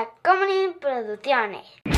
Tacomunin 0.00 0.78
Producciones. 0.80 1.89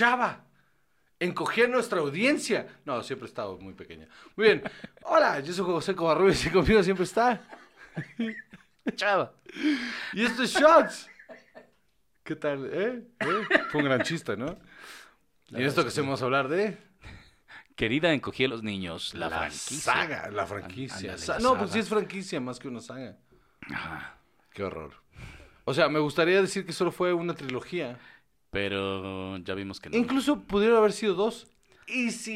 Chava, 0.00 0.46
encogía 1.18 1.68
nuestra 1.68 2.00
audiencia. 2.00 2.66
No, 2.86 3.02
siempre 3.02 3.26
he 3.26 3.28
estado 3.28 3.58
muy 3.58 3.74
pequeña. 3.74 4.08
Muy 4.34 4.46
bien. 4.46 4.62
Hola, 5.02 5.40
yo 5.40 5.52
soy 5.52 5.66
José 5.66 5.94
Covarrubias 5.94 6.42
y 6.46 6.48
conmigo 6.48 6.82
siempre 6.82 7.04
está. 7.04 7.46
Chava. 8.96 9.34
Y 10.14 10.24
esto 10.24 10.42
es 10.42 10.54
Shots. 10.54 11.06
¿Qué 12.24 12.34
tal? 12.34 12.70
¿Eh? 12.72 13.02
¿Eh? 13.20 13.42
Fue 13.70 13.82
un 13.82 13.88
gran 13.88 14.00
chiste, 14.00 14.38
¿no? 14.38 14.56
Y 15.50 15.56
en 15.56 15.62
esto 15.64 15.82
que 15.82 15.88
hacemos 15.88 16.22
hablar 16.22 16.48
de 16.48 16.78
Querida 17.76 18.14
encogí 18.14 18.46
a 18.46 18.48
los 18.48 18.62
niños, 18.62 19.12
la, 19.12 19.28
la 19.28 19.36
franquicia. 19.36 19.80
saga, 19.80 20.30
la 20.30 20.46
franquicia. 20.46 21.16
No, 21.42 21.58
pues 21.58 21.72
sí 21.72 21.80
es 21.80 21.90
franquicia 21.90 22.40
más 22.40 22.58
que 22.58 22.68
una 22.68 22.80
saga. 22.80 23.18
Qué 24.54 24.62
horror. 24.62 24.94
O 25.66 25.74
sea, 25.74 25.90
me 25.90 25.98
gustaría 25.98 26.40
decir 26.40 26.64
que 26.64 26.72
solo 26.72 26.90
fue 26.90 27.12
una 27.12 27.34
trilogía. 27.34 27.98
Pero 28.50 29.36
ya 29.38 29.54
vimos 29.54 29.80
que 29.80 29.90
no. 29.90 29.96
Incluso 29.96 30.42
pudieron 30.42 30.76
haber 30.78 30.92
sido 30.92 31.14
dos. 31.14 31.46
Y 31.86 32.10
si, 32.10 32.32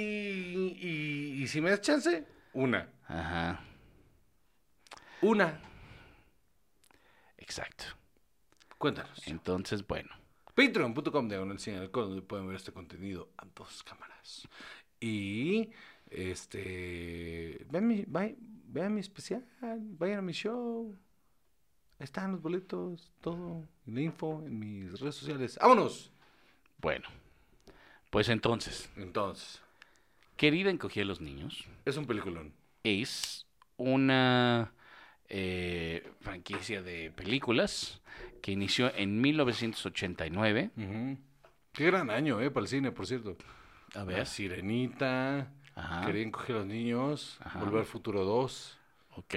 y, 0.80 1.42
y 1.42 1.46
si 1.48 1.60
me 1.60 1.70
das 1.70 1.80
chance, 1.80 2.26
una. 2.52 2.88
Ajá, 3.06 3.60
Una. 5.20 5.60
exacto. 7.38 7.84
Cuéntanos. 8.78 9.26
Entonces, 9.26 9.86
bueno. 9.86 10.10
Patreon.com 10.54 11.28
diagonal 11.28 11.58
sin 11.58 11.74
alcohol, 11.76 12.08
donde 12.08 12.22
pueden 12.22 12.46
ver 12.46 12.56
este 12.56 12.72
contenido 12.72 13.30
a 13.38 13.44
dos 13.54 13.82
cámaras. 13.82 14.46
Y 15.00 15.70
este 16.10 17.66
vean 17.70 17.86
mi, 17.88 18.04
vean 18.06 18.94
mi 18.94 19.00
especial, 19.00 19.44
vayan 19.60 20.18
a 20.18 20.22
mi 20.22 20.32
show. 20.32 20.96
Ahí 21.98 22.04
están 22.04 22.32
los 22.32 22.42
boletos, 22.42 23.12
todo, 23.20 23.62
la 23.86 24.00
info 24.00 24.42
en 24.46 24.58
mis 24.58 25.00
redes 25.00 25.14
sociales. 25.14 25.58
¡Vámonos! 25.60 26.10
Bueno. 26.78 27.08
Pues 28.10 28.28
entonces, 28.28 28.90
Entonces, 28.96 29.60
Querida 30.36 30.70
encogí 30.70 31.00
a 31.00 31.04
los 31.04 31.20
niños 31.20 31.64
es 31.84 31.96
un 31.96 32.06
peliculón. 32.06 32.52
es 32.84 33.46
una 33.76 34.72
eh, 35.28 36.08
franquicia 36.20 36.80
de 36.82 37.10
películas 37.10 38.00
que 38.42 38.52
inició 38.52 38.94
en 38.94 39.20
1989. 39.20 40.70
Ujú. 40.76 41.18
Qué 41.72 41.86
gran 41.86 42.10
año, 42.10 42.40
¿eh? 42.40 42.50
Para 42.50 42.62
el 42.64 42.68
cine, 42.68 42.92
por 42.92 43.06
cierto. 43.06 43.36
A 43.94 43.98
La 43.98 44.04
ver. 44.04 44.26
Sirenita, 44.26 45.50
Ajá. 45.74 46.06
Querían 46.06 46.30
coger 46.30 46.56
a 46.56 46.58
los 46.60 46.68
niños, 46.68 47.36
Ajá. 47.42 47.58
Volver 47.60 47.80
al 47.80 47.86
Futuro 47.86 48.24
2. 48.24 48.78
Ok. 49.16 49.34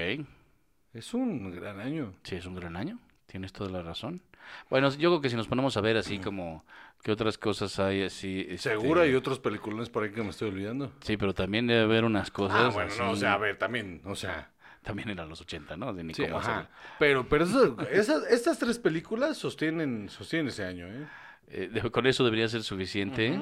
Es 0.98 1.14
un 1.14 1.52
gran 1.56 1.80
año. 1.80 2.14
Sí, 2.24 2.36
es 2.36 2.46
un 2.46 2.56
gran 2.56 2.76
año. 2.76 2.98
Tienes 3.28 3.54
toda 3.54 3.70
la 3.70 3.82
razón. 3.84 4.22
Bueno, 4.70 4.90
yo 4.96 5.10
creo 5.10 5.22
que 5.22 5.30
si 5.30 5.36
nos 5.36 5.48
ponemos 5.48 5.76
a 5.78 5.82
ver 5.82 5.98
así 5.98 6.18
como 6.20 6.66
qué 7.04 7.12
otras 7.12 7.38
cosas 7.38 7.78
hay 7.80 8.04
así. 8.04 8.46
este, 8.50 8.70
Seguro 8.70 9.02
hay 9.02 9.14
otros 9.14 9.40
peliculones 9.40 9.90
por 9.90 10.04
ahí 10.04 10.12
que 10.12 10.24
me 10.24 10.30
estoy 10.30 10.50
olvidando. 10.50 10.92
Sí, 11.02 11.18
pero 11.18 11.34
también 11.34 11.68
debe 11.68 11.82
haber 11.82 12.04
unas 12.06 12.32
cosas. 12.32 12.58
Ah, 12.58 12.70
bueno, 12.70 12.92
no, 12.98 13.12
o 13.12 13.16
sea, 13.16 13.34
a 13.34 13.38
ver, 13.38 13.58
también, 13.58 14.02
o 14.06 14.16
sea, 14.16 14.52
También 14.82 15.10
eran 15.10 15.28
los 15.28 15.42
80, 15.42 15.76
¿no? 15.76 15.94
De 15.94 16.14
sí, 16.14 16.24
ajá. 16.24 16.70
Pero, 16.98 17.28
pero 17.28 17.44
eso- 17.44 17.78
esas, 17.92 18.24
estas 18.32 18.58
tres 18.58 18.80
películas 18.80 19.38
sostienen, 19.38 20.08
sostienen 20.10 20.48
ese 20.48 20.64
año, 20.64 20.88
¿eh? 20.88 21.06
Eh, 21.50 21.70
de- 21.72 21.92
con 21.92 22.08
eso 22.08 22.24
debería 22.24 22.48
ser 22.48 22.64
suficiente. 22.64 23.38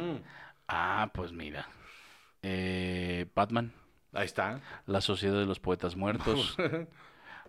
Ah, 0.67 1.11
pues 1.13 1.31
mira. 1.31 1.69
Eh, 2.41 3.27
Batman, 3.35 3.71
Ahí 4.13 4.25
está. 4.25 4.59
La 4.87 5.01
Sociedad 5.01 5.37
de 5.37 5.45
los 5.45 5.59
Poetas 5.59 5.95
Muertos, 5.95 6.57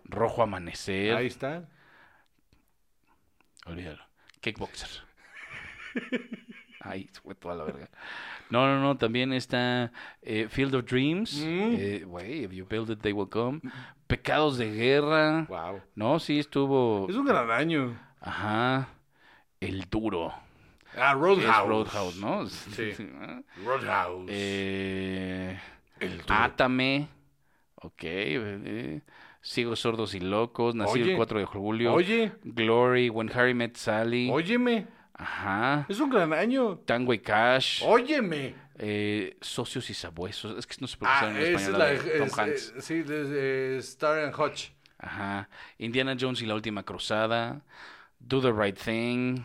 Rojo 0.09 0.43
Amanecer. 0.43 1.15
Ahí 1.15 1.27
está. 1.27 1.67
Olvídalo. 3.65 4.03
Kickboxer. 4.41 4.89
Ay, 6.79 7.09
fue 7.23 7.35
toda 7.35 7.55
la 7.55 7.63
verga. 7.65 7.89
No, 8.49 8.65
no, 8.65 8.79
no, 8.81 8.97
también 8.97 9.33
está 9.33 9.91
eh, 10.21 10.47
Field 10.49 10.75
of 10.75 10.85
Dreams. 10.85 11.33
Mm. 11.43 11.75
eh, 11.77 12.03
Güey, 12.05 12.45
if 12.45 12.51
you 12.53 12.65
build 12.65 12.89
it, 12.89 13.01
they 13.01 13.11
will 13.11 13.27
come. 13.29 13.59
Pecados 14.07 14.57
de 14.57 14.71
Guerra. 14.71 15.45
Wow. 15.49 15.81
No, 15.95 16.19
sí 16.19 16.39
estuvo. 16.39 17.07
Es 17.09 17.15
un 17.15 17.25
gran 17.25 17.49
año. 17.51 17.99
Ajá. 18.21 18.87
El 19.59 19.81
duro. 19.89 20.33
Ah, 20.95 21.13
Roadhouse. 21.13 21.67
Roadhouse, 21.67 22.15
¿no? 22.17 22.47
Sí. 22.47 22.91
Roadhouse. 23.65 24.27
Eh, 24.29 25.59
El 25.99 26.17
duro. 26.19 26.33
Átame. 26.33 27.09
Ok. 27.75 28.03
Eh, 29.47 29.53
Ciegos, 29.53 29.79
sordos 29.79 30.13
y 30.13 30.19
locos. 30.19 30.75
Nací 30.75 31.01
Oye. 31.01 31.11
el 31.11 31.17
4 31.17 31.39
de 31.39 31.45
julio. 31.45 31.93
Oye, 31.93 32.31
Glory. 32.43 33.09
When 33.09 33.31
Harry 33.33 33.53
Met 33.53 33.75
Sally. 33.77 34.29
óyeme. 34.31 34.87
Ajá. 35.13 35.85
Es 35.89 35.99
un 35.99 36.09
gran 36.09 36.31
año. 36.33 36.77
Tango 36.85 37.13
y 37.13 37.19
Cash. 37.19 37.81
Óyeme. 37.85 38.53
eh, 38.79 39.35
socios 39.41 39.89
y 39.89 39.93
sabuesos. 39.95 40.55
Es 40.59 40.67
que 40.67 40.75
no 40.79 40.85
sé 40.87 40.97
por 40.97 41.07
qué 41.07 41.13
Ah, 41.15 41.29
en 41.31 41.37
esa 41.37 41.45
es 41.47 41.61
español. 41.61 41.79
la 41.79 41.85
de, 41.87 41.97
Tom 42.19 42.27
es, 42.27 42.37
Hanks. 42.37 42.73
eh, 42.77 42.81
sí, 42.81 43.01
de, 43.01 43.75
eh, 43.75 43.77
Star 43.79 44.19
and 44.19 44.35
Hutch. 44.39 44.69
Ajá. 44.99 45.49
Indiana 45.79 46.15
Jones 46.19 46.41
y 46.41 46.45
la 46.45 46.53
última 46.53 46.83
cruzada. 46.83 47.61
Do 48.19 48.39
the 48.41 48.51
right 48.51 48.77
thing. 48.77 49.39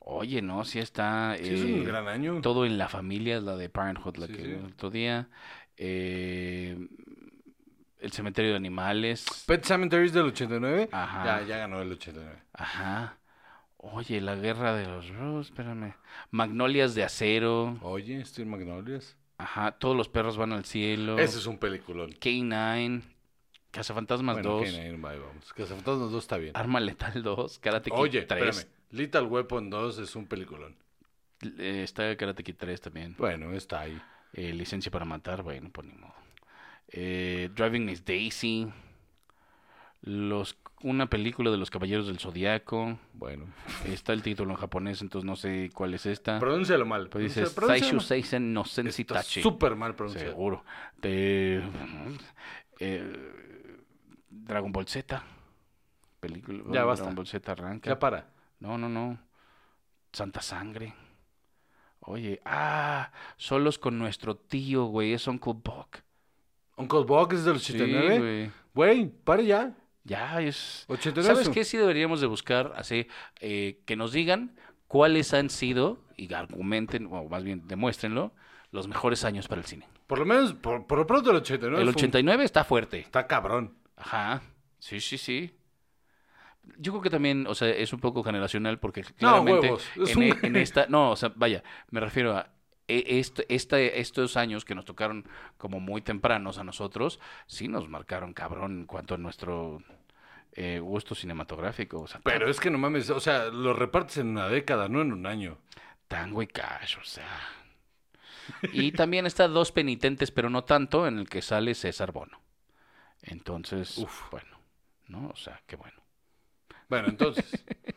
Oye, 0.00 0.40
no, 0.42 0.64
sí 0.64 0.78
está. 0.78 1.36
Sí, 1.40 1.48
es 1.54 1.60
eh, 1.62 1.74
un 1.74 1.84
gran 1.84 2.06
año. 2.08 2.40
Todo 2.42 2.64
en 2.66 2.76
la 2.78 2.88
familia, 2.88 3.40
la 3.40 3.56
de 3.56 3.68
Parenthood, 3.68 4.16
la 4.18 4.26
Sí, 4.28 4.32
que 4.34 4.42
sí. 4.44 4.50
el 4.50 4.64
otro 4.66 4.90
día. 4.90 5.28
Eh, 5.76 6.76
el 8.02 8.12
cementerio 8.12 8.50
de 8.52 8.56
animales. 8.56 9.24
Pet 9.46 9.64
Cemetery 9.64 10.06
es 10.06 10.12
del 10.12 10.26
89. 10.26 10.88
Ajá. 10.92 11.24
Ya, 11.40 11.46
ya 11.46 11.56
ganó 11.58 11.80
el 11.80 11.92
89. 11.92 12.42
Ajá. 12.52 13.18
Oye, 13.76 14.20
la 14.20 14.36
guerra 14.36 14.74
de 14.74 14.86
los 14.86 15.08
Rose, 15.08 15.50
espérame. 15.50 15.94
Magnolias 16.30 16.94
de 16.94 17.04
acero. 17.04 17.78
Oye, 17.82 18.24
Steel 18.24 18.46
Magnolias. 18.46 19.16
Ajá. 19.38 19.72
Todos 19.72 19.96
los 19.96 20.08
perros 20.08 20.36
van 20.36 20.52
al 20.52 20.64
cielo. 20.64 21.18
Ese 21.18 21.38
es 21.38 21.46
un 21.46 21.58
peliculón. 21.58 22.10
K9. 22.12 23.02
Cazafantasmas 23.72 24.34
Bueno, 24.36 24.50
2. 24.58 24.64
K-9, 24.70 25.08
ahí 25.08 25.18
vamos. 25.18 25.52
Cazafantasmas 25.54 26.10
2 26.10 26.22
está 26.22 26.36
bien. 26.36 26.52
Arma 26.54 26.78
Letal 26.78 27.22
2. 27.22 27.58
Karate 27.58 27.90
Kid 27.90 27.98
Oye, 27.98 28.22
3. 28.22 28.40
espérame. 28.56 28.72
Little 28.90 29.22
Weapon 29.22 29.70
2 29.70 29.98
es 29.98 30.14
un 30.14 30.26
peliculón. 30.26 30.76
Eh, 31.58 31.80
está 31.82 32.14
Karate 32.16 32.44
Kid 32.44 32.56
3 32.58 32.80
también. 32.80 33.14
Bueno, 33.18 33.52
está 33.54 33.80
ahí. 33.80 34.00
Eh, 34.34 34.52
Licencia 34.52 34.92
para 34.92 35.04
matar, 35.06 35.42
bueno, 35.42 35.70
por 35.70 35.84
ni 35.84 35.94
modo. 35.94 36.14
Eh, 36.92 37.50
Driving 37.54 37.84
Miss 37.86 38.04
Daisy. 38.04 38.70
Los, 40.02 40.58
una 40.82 41.06
película 41.08 41.50
de 41.50 41.56
los 41.56 41.70
Caballeros 41.70 42.06
del 42.06 42.18
Zodiaco. 42.18 42.98
Bueno. 43.14 43.46
Está 43.86 44.12
el 44.12 44.22
título 44.22 44.50
en 44.50 44.56
japonés, 44.56 45.00
entonces 45.00 45.24
no 45.24 45.36
sé 45.36 45.70
cuál 45.72 45.94
es 45.94 46.06
esta. 46.06 46.38
Pronúncialo 46.40 46.84
mal. 46.84 47.08
Pero 47.08 47.22
dice 47.24 47.42
Pronuncia- 47.42 47.54
pronúncialo 47.54 47.80
Saishu 47.80 47.96
mal. 47.96 48.04
Seisen 48.04 48.52
no 48.52 48.64
Sensi 48.64 49.04
Tachi. 49.04 49.42
súper 49.42 49.76
mal 49.76 49.94
pronunciado. 49.94 50.30
Seguro. 50.32 50.64
De, 51.00 51.62
eh, 52.80 53.12
Dragon 54.28 54.72
Ball 54.72 54.86
Z. 54.88 55.22
Película. 56.20 56.64
Ya 56.72 56.84
basta. 56.84 57.04
Dragon 57.04 57.14
Ball 57.16 57.26
Z 57.26 57.52
arranca. 57.52 57.90
Ya 57.90 57.98
para. 57.98 58.26
No, 58.58 58.76
no, 58.76 58.88
no. 58.88 59.18
Santa 60.12 60.42
Sangre. 60.42 60.94
Oye, 62.00 62.40
ah, 62.44 63.12
solos 63.36 63.78
con 63.78 63.98
nuestro 63.98 64.36
tío, 64.36 64.86
güey, 64.86 65.12
es 65.12 65.28
Uncle 65.28 65.52
Buck. 65.54 65.98
Uncle 66.76 67.00
Buck 67.04 67.32
es 67.34 67.44
del 67.44 67.60
Sí, 67.60 67.74
89. 67.74 68.18
güey. 68.18 68.50
Güey, 68.74 69.06
pare 69.24 69.44
ya. 69.46 69.74
Ya 70.04 70.40
es. 70.40 70.84
89. 70.88 71.34
¿Sabes 71.34 71.48
qué? 71.48 71.64
Sí 71.64 71.76
deberíamos 71.76 72.20
de 72.20 72.26
buscar 72.26 72.72
así, 72.76 73.06
eh, 73.40 73.80
que 73.86 73.94
nos 73.96 74.12
digan 74.12 74.56
cuáles 74.88 75.32
han 75.34 75.48
sido, 75.50 75.98
y 76.16 76.32
argumenten, 76.34 77.06
o 77.10 77.28
más 77.28 77.44
bien 77.44 77.66
demuéstrenlo, 77.68 78.32
los 78.70 78.88
mejores 78.88 79.24
años 79.24 79.48
para 79.48 79.60
el 79.60 79.66
cine. 79.66 79.86
Por 80.06 80.18
lo 80.18 80.26
menos, 80.26 80.54
por, 80.54 80.86
por 80.86 80.98
lo 80.98 81.06
pronto 81.06 81.30
el 81.30 81.36
89. 81.36 81.76
el 81.82 81.84
fue 81.84 81.90
un- 81.92 81.96
89 81.96 82.44
está 82.44 82.64
fuerte. 82.64 82.98
Está 83.00 83.26
cabrón. 83.26 83.76
Ajá. 83.96 84.42
Sí, 84.78 85.00
sí, 85.00 85.16
sí. 85.18 85.54
Yo 86.78 86.92
creo 86.92 87.02
que 87.02 87.10
también, 87.10 87.46
o 87.48 87.54
sea, 87.54 87.68
es 87.68 87.92
un 87.92 88.00
poco 88.00 88.22
generacional 88.22 88.78
porque 88.78 89.02
No, 89.02 89.08
claramente 89.18 89.66
huevos, 89.66 89.84
es 90.00 90.10
en, 90.10 90.18
un- 90.18 90.22
e- 90.24 90.38
en 90.42 90.56
esta, 90.56 90.86
no, 90.88 91.10
o 91.12 91.16
sea, 91.16 91.32
vaya, 91.34 91.62
me 91.90 92.00
refiero 92.00 92.36
a 92.36 92.48
este, 92.88 93.46
este- 93.54 94.00
estos 94.00 94.36
años 94.36 94.64
que 94.64 94.74
nos 94.74 94.84
tocaron 94.84 95.26
como 95.58 95.80
muy 95.80 96.02
tempranos 96.02 96.58
a 96.58 96.64
nosotros, 96.64 97.20
sí 97.46 97.68
nos 97.68 97.88
marcaron 97.88 98.34
cabrón 98.34 98.80
en 98.80 98.86
cuanto 98.86 99.14
a 99.14 99.18
nuestro 99.18 99.82
eh, 100.54 100.80
gusto 100.80 101.14
cinematográfico. 101.14 102.00
O 102.00 102.06
sea, 102.06 102.20
Pero 102.24 102.48
es 102.50 102.60
que 102.60 102.70
no 102.70 102.78
mames, 102.78 103.08
o 103.10 103.20
sea, 103.20 103.46
lo 103.46 103.72
repartes 103.72 104.18
en 104.18 104.28
una 104.28 104.48
década, 104.48 104.88
no 104.88 105.00
en 105.00 105.12
un 105.12 105.26
año. 105.26 105.58
Tango 106.08 106.42
y 106.42 106.46
Cash, 106.46 106.98
o 107.00 107.04
sea. 107.04 107.38
Y 108.72 108.92
también 108.92 109.24
está 109.24 109.48
Dos 109.48 109.72
Penitentes, 109.72 110.30
pero 110.30 110.50
no 110.50 110.64
tanto, 110.64 111.06
en 111.06 111.18
el 111.18 111.28
que 111.28 111.40
sale 111.42 111.74
César 111.74 112.12
Bono. 112.12 112.40
Entonces, 113.22 113.96
Uf. 113.98 114.30
bueno, 114.30 114.58
¿no? 115.08 115.28
O 115.28 115.36
sea, 115.36 115.62
qué 115.66 115.76
bueno. 115.76 116.02
Bueno, 116.88 117.08
entonces, 117.08 117.64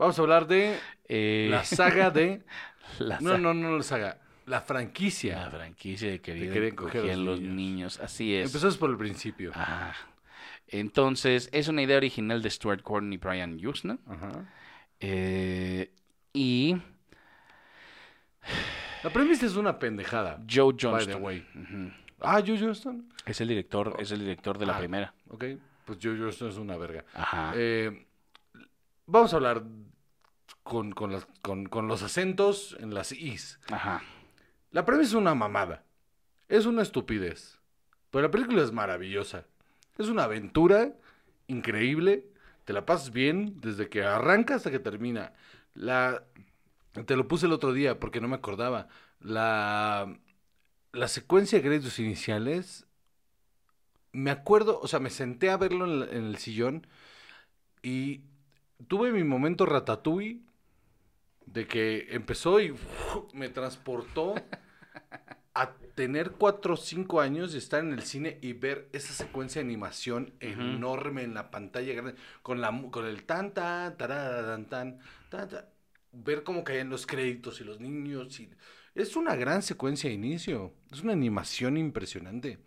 vamos 0.00 0.18
a 0.18 0.22
hablar 0.22 0.46
de 0.48 0.76
Eh, 1.08 1.46
la 1.50 1.62
saga 1.64 2.10
de... 2.10 2.42
la 2.98 3.20
No, 3.20 3.30
sa- 3.32 3.38
no, 3.38 3.54
no 3.54 3.76
la 3.76 3.82
saga, 3.84 4.18
la 4.46 4.60
franquicia. 4.62 5.44
La 5.44 5.50
franquicia 5.50 6.10
de 6.10 6.20
querían 6.20 6.74
coger 6.74 7.02
coger 7.02 7.18
los 7.18 7.40
niños. 7.40 7.54
niños. 7.54 8.00
Así 8.00 8.34
es. 8.34 8.46
Empezamos 8.46 8.76
por 8.78 8.90
el 8.90 8.96
principio. 8.96 9.52
Ah. 9.54 9.92
Entonces, 10.68 11.48
es 11.52 11.68
una 11.68 11.82
idea 11.82 11.96
original 11.96 12.42
de 12.42 12.50
Stuart 12.50 12.82
Gordon 12.82 13.12
y 13.12 13.16
Brian 13.18 13.58
Usna. 13.64 13.98
Ajá. 14.08 14.30
eh, 15.00 15.90
y 16.32 16.76
La 19.02 19.10
premisa 19.10 19.46
es 19.46 19.56
una 19.56 19.78
pendejada. 19.78 20.38
Joe 20.48 20.72
By 20.72 20.76
the 20.78 20.86
Johnston. 20.86 21.22
way. 21.22 21.46
Ujú. 21.54 21.90
Ah, 22.20 22.42
Joe 22.46 22.58
Johnston. 22.58 23.08
Es 23.26 23.40
el 23.40 23.48
director, 23.48 23.96
es 23.98 24.10
el 24.12 24.20
director 24.20 24.58
de 24.58 24.66
la 24.66 24.76
Ah. 24.76 24.78
primera. 24.78 25.14
Ok, 25.28 25.44
pues 25.84 25.98
Joe 26.02 26.16
Johnston 26.18 26.48
es 26.50 26.56
una 26.56 26.76
verga. 26.76 27.04
Ajá. 27.14 27.52
Eh, 27.56 28.06
vamos 29.10 29.32
a 29.32 29.36
hablar 29.36 29.64
con, 30.62 30.92
con 30.92 31.12
las- 31.12 31.26
con- 31.42 31.66
con 31.66 31.88
los 31.88 32.02
acentos 32.02 32.76
en 32.80 32.94
las 32.94 33.12
is. 33.12 33.58
Ajá. 33.70 34.02
La 34.70 34.84
premisa 34.84 35.10
es 35.10 35.14
una 35.14 35.34
mamada. 35.34 35.84
Es 36.48 36.66
una 36.66 36.82
estupidez. 36.82 37.58
Pero 38.10 38.22
la 38.22 38.30
película 38.30 38.62
es 38.62 38.72
maravillosa. 38.72 39.46
Es 39.98 40.08
una 40.08 40.24
aventura 40.24 40.94
increíble. 41.48 42.26
Te 42.64 42.72
la 42.72 42.86
pasas 42.86 43.10
bien 43.12 43.60
desde 43.60 43.88
que 43.88 44.02
arranca 44.04 44.54
hasta 44.54 44.70
que 44.70 44.78
termina. 44.78 45.32
La... 45.74 46.24
Te 47.06 47.16
lo 47.16 47.28
puse 47.28 47.46
el 47.46 47.52
otro 47.52 47.72
día 47.72 48.00
porque 48.00 48.20
no 48.20 48.28
me 48.28 48.36
acordaba. 48.36 48.88
La, 49.20 50.16
la 50.92 51.08
secuencia 51.08 51.58
de 51.58 51.64
créditos 51.64 51.98
iniciales. 51.98 52.86
Me 54.12 54.30
acuerdo, 54.32 54.80
o 54.80 54.88
sea, 54.88 54.98
me 54.98 55.10
senté 55.10 55.50
a 55.50 55.56
verlo 55.56 55.84
en, 55.84 56.00
la- 56.00 56.06
en 56.06 56.24
el 56.24 56.36
sillón 56.38 56.86
y 57.82 58.22
tuve 58.88 59.12
mi 59.12 59.24
momento 59.24 59.66
ratatouille 59.66 60.40
de 61.46 61.66
que 61.66 62.06
empezó 62.10 62.60
y 62.60 62.74
me 63.32 63.48
transportó 63.48 64.34
a 65.54 65.72
tener 65.94 66.32
cuatro 66.32 66.74
o 66.74 66.76
cinco 66.76 67.20
años 67.20 67.54
y 67.54 67.58
estar 67.58 67.80
en 67.80 67.92
el 67.92 68.02
cine 68.02 68.38
y 68.40 68.52
ver 68.52 68.88
esa 68.92 69.12
secuencia 69.12 69.60
de 69.60 69.66
animación 69.66 70.32
enorme 70.40 71.22
en 71.22 71.34
la 71.34 71.50
pantalla 71.50 71.92
grande 71.92 72.14
con 72.42 72.60
la 72.60 72.70
con 72.90 73.06
el 73.06 73.24
tan 73.24 73.52
tan 73.52 73.96
tan 73.96 74.66
tan 74.68 74.98
tan, 75.28 75.66
ver 76.12 76.44
cómo 76.44 76.64
caían 76.64 76.88
los 76.88 77.06
créditos 77.06 77.60
y 77.60 77.64
los 77.64 77.80
niños 77.80 78.38
y 78.38 78.50
es 78.94 79.16
una 79.16 79.34
gran 79.34 79.62
secuencia 79.62 80.08
de 80.08 80.14
inicio 80.14 80.72
es 80.90 81.02
una 81.02 81.12
animación 81.12 81.76
impresionante. 81.76 82.58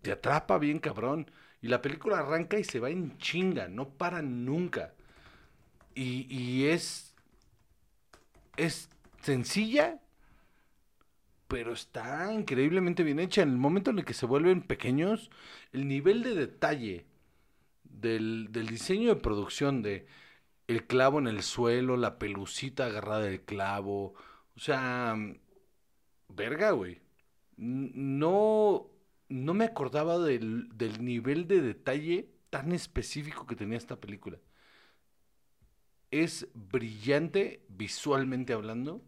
Te 0.00 0.12
atrapa 0.12 0.58
bien 0.58 0.80
cabrón 0.80 1.30
y 1.60 1.68
la 1.68 1.80
película 1.80 2.18
arranca 2.18 2.58
y 2.58 2.64
se 2.64 2.80
va 2.80 2.90
en 2.90 3.16
chinga 3.18 3.68
no 3.68 3.90
para 3.90 4.20
nunca 4.22 4.94
y, 5.94 6.26
y 6.28 6.66
es 6.66 7.14
es 8.56 8.88
sencilla 9.22 10.00
pero 11.52 11.74
está 11.74 12.32
increíblemente 12.32 13.02
bien 13.02 13.18
hecha. 13.18 13.42
En 13.42 13.50
el 13.50 13.58
momento 13.58 13.90
en 13.90 13.98
el 13.98 14.06
que 14.06 14.14
se 14.14 14.24
vuelven 14.24 14.62
pequeños, 14.62 15.30
el 15.72 15.86
nivel 15.86 16.22
de 16.22 16.34
detalle 16.34 17.04
del, 17.84 18.48
del 18.52 18.68
diseño 18.68 19.14
de 19.14 19.20
producción 19.20 19.82
de 19.82 20.06
el 20.66 20.86
clavo 20.86 21.18
en 21.18 21.26
el 21.26 21.42
suelo, 21.42 21.98
la 21.98 22.18
pelucita 22.18 22.86
agarrada 22.86 23.24
del 23.24 23.42
clavo, 23.42 24.14
o 24.56 24.60
sea, 24.60 25.14
verga, 26.28 26.70
güey. 26.70 27.02
No, 27.58 28.88
no 29.28 29.52
me 29.52 29.64
acordaba 29.66 30.18
del, 30.18 30.70
del 30.74 31.04
nivel 31.04 31.46
de 31.48 31.60
detalle 31.60 32.30
tan 32.48 32.72
específico 32.72 33.46
que 33.46 33.56
tenía 33.56 33.76
esta 33.76 34.00
película. 34.00 34.38
Es 36.12 36.46
brillante 36.54 37.64
visualmente 37.68 38.52
hablando 38.52 39.02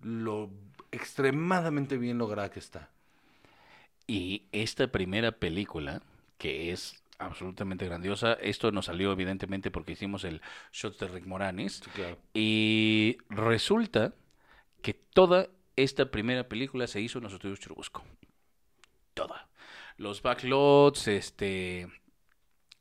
lo 0.00 0.50
extremadamente 0.92 1.96
bien 1.98 2.18
lograda 2.18 2.50
que 2.50 2.60
está. 2.60 2.90
Y 4.06 4.46
esta 4.52 4.86
primera 4.88 5.32
película, 5.32 6.02
que 6.38 6.70
es 6.70 7.02
absolutamente 7.18 7.86
grandiosa, 7.86 8.34
esto 8.34 8.70
nos 8.70 8.86
salió 8.86 9.10
evidentemente 9.12 9.70
porque 9.70 9.92
hicimos 9.92 10.24
el 10.24 10.40
shot 10.72 10.98
de 10.98 11.08
Rick 11.08 11.26
Moranis. 11.26 11.80
Sí, 11.82 11.90
claro. 11.90 12.18
Y 12.34 13.16
resulta 13.30 14.12
que 14.82 14.94
toda 14.94 15.48
esta 15.76 16.10
primera 16.10 16.48
película 16.48 16.86
se 16.86 17.00
hizo 17.00 17.18
en 17.18 17.24
los 17.24 17.32
estudios 17.32 17.60
Churubusco. 17.60 18.04
Toda. 19.14 19.48
Los 19.96 20.22
backlots, 20.22 21.08
este 21.08 21.88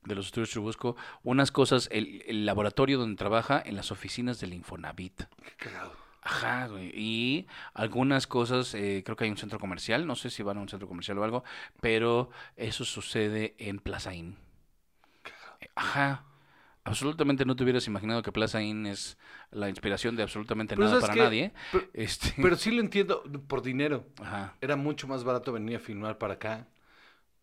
de 0.05 0.15
los 0.15 0.27
estudios 0.27 0.49
Churubusco, 0.49 0.95
unas 1.23 1.51
cosas, 1.51 1.89
el, 1.91 2.23
el 2.27 2.45
laboratorio 2.45 2.97
donde 2.97 3.17
trabaja 3.17 3.61
en 3.65 3.75
las 3.75 3.91
oficinas 3.91 4.39
del 4.39 4.53
Infonavit. 4.53 5.23
Qué 5.43 5.51
cagado. 5.57 5.93
Ajá, 6.21 6.67
güey. 6.67 6.91
Y 6.95 7.47
algunas 7.73 8.27
cosas, 8.27 8.73
eh, 8.75 9.01
creo 9.05 9.17
que 9.17 9.25
hay 9.25 9.29
un 9.31 9.37
centro 9.37 9.59
comercial, 9.59 10.07
no 10.07 10.15
sé 10.15 10.29
si 10.29 10.41
van 10.41 10.57
a 10.57 10.61
un 10.61 10.69
centro 10.69 10.87
comercial 10.87 11.17
o 11.17 11.23
algo, 11.23 11.43
pero 11.81 12.29
eso 12.55 12.85
sucede 12.85 13.55
en 13.57 13.79
Plaza 13.79 14.13
Inn. 14.13 14.37
Eh, 15.59 15.69
Ajá. 15.75 16.25
Absolutamente 16.85 17.45
no 17.45 17.55
te 17.55 17.63
hubieras 17.63 17.87
imaginado 17.87 18.21
que 18.21 18.33
Plaza 18.33 18.61
Inn 18.61 18.85
es 18.85 19.17
la 19.51 19.69
inspiración 19.69 20.17
de 20.17 20.23
absolutamente 20.23 20.75
Pero 20.75 20.87
nada 20.87 20.99
¿sabes 20.99 21.15
para 21.15 21.23
nadie. 21.29 21.53
Pero, 21.71 21.85
Este, 21.93 22.33
pero 22.41 22.57
sí 22.57 22.71
lo 22.71 22.81
entiendo 22.81 23.23
por 23.47 23.61
dinero. 23.61 24.05
Ajá. 24.21 24.55
Era 24.59 24.75
mucho 24.75 25.07
más 25.07 25.23
barato 25.23 25.53
venir 25.53 25.77
a 25.77 25.79
filmar 25.79 26.17
para 26.17 26.33
acá 26.33 26.67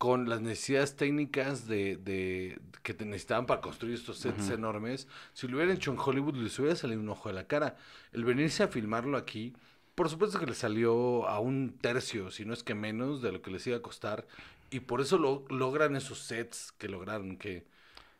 con 0.00 0.31
las 0.31 0.41
necesidades 0.41 0.97
técnicas 0.97 1.69
de, 1.69 1.97
de- 1.99 2.58
que 2.82 2.94
te 2.94 3.05
necesitaban 3.05 3.44
para 3.44 3.61
construir 3.61 3.94
estos 3.97 4.17
sets 4.17 4.49
enormes. 4.55 5.06
Si 5.35 5.47
lo 5.47 5.58
hubieran 5.58 5.76
hecho 5.76 5.91
en 5.93 5.99
Hollywood, 5.99 6.37
les 6.37 6.58
hubiera 6.58 6.75
salido 6.75 7.02
un 7.02 7.08
ojo 7.11 7.29
de 7.29 7.35
la 7.35 7.44
cara. 7.47 7.76
El 8.14 8.25
venirse 8.25 8.62
a 8.62 8.69
filmarlo 8.69 9.19
aquí, 9.19 9.52
por 9.94 10.08
supuesto 10.08 10.38
que 10.41 10.47
le 10.47 10.55
salió 10.55 11.29
a 11.29 11.38
un 11.38 11.76
tercio, 11.82 12.31
si 12.31 12.47
no 12.47 12.55
es 12.55 12.62
que 12.62 12.75
menos, 12.75 13.20
de 13.20 13.31
lo 13.31 13.43
que 13.43 13.50
les 13.50 13.67
iba 13.67 13.76
a 13.76 13.82
costar. 13.82 14.26
Y 14.70 14.81
por 14.81 15.02
eso 15.02 15.19
lo, 15.19 15.44
logran 15.50 15.94
esos 15.97 16.20
sets 16.20 16.73
que 16.79 16.88
lograron, 16.88 17.37
que 17.37 17.67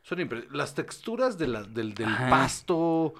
son 0.03 0.19
Las 0.50 0.75
texturas 0.75 1.38
de 1.38 1.47
la- 1.49 1.62
del, 1.62 1.94
del 1.94 2.11
pasto, 2.29 3.15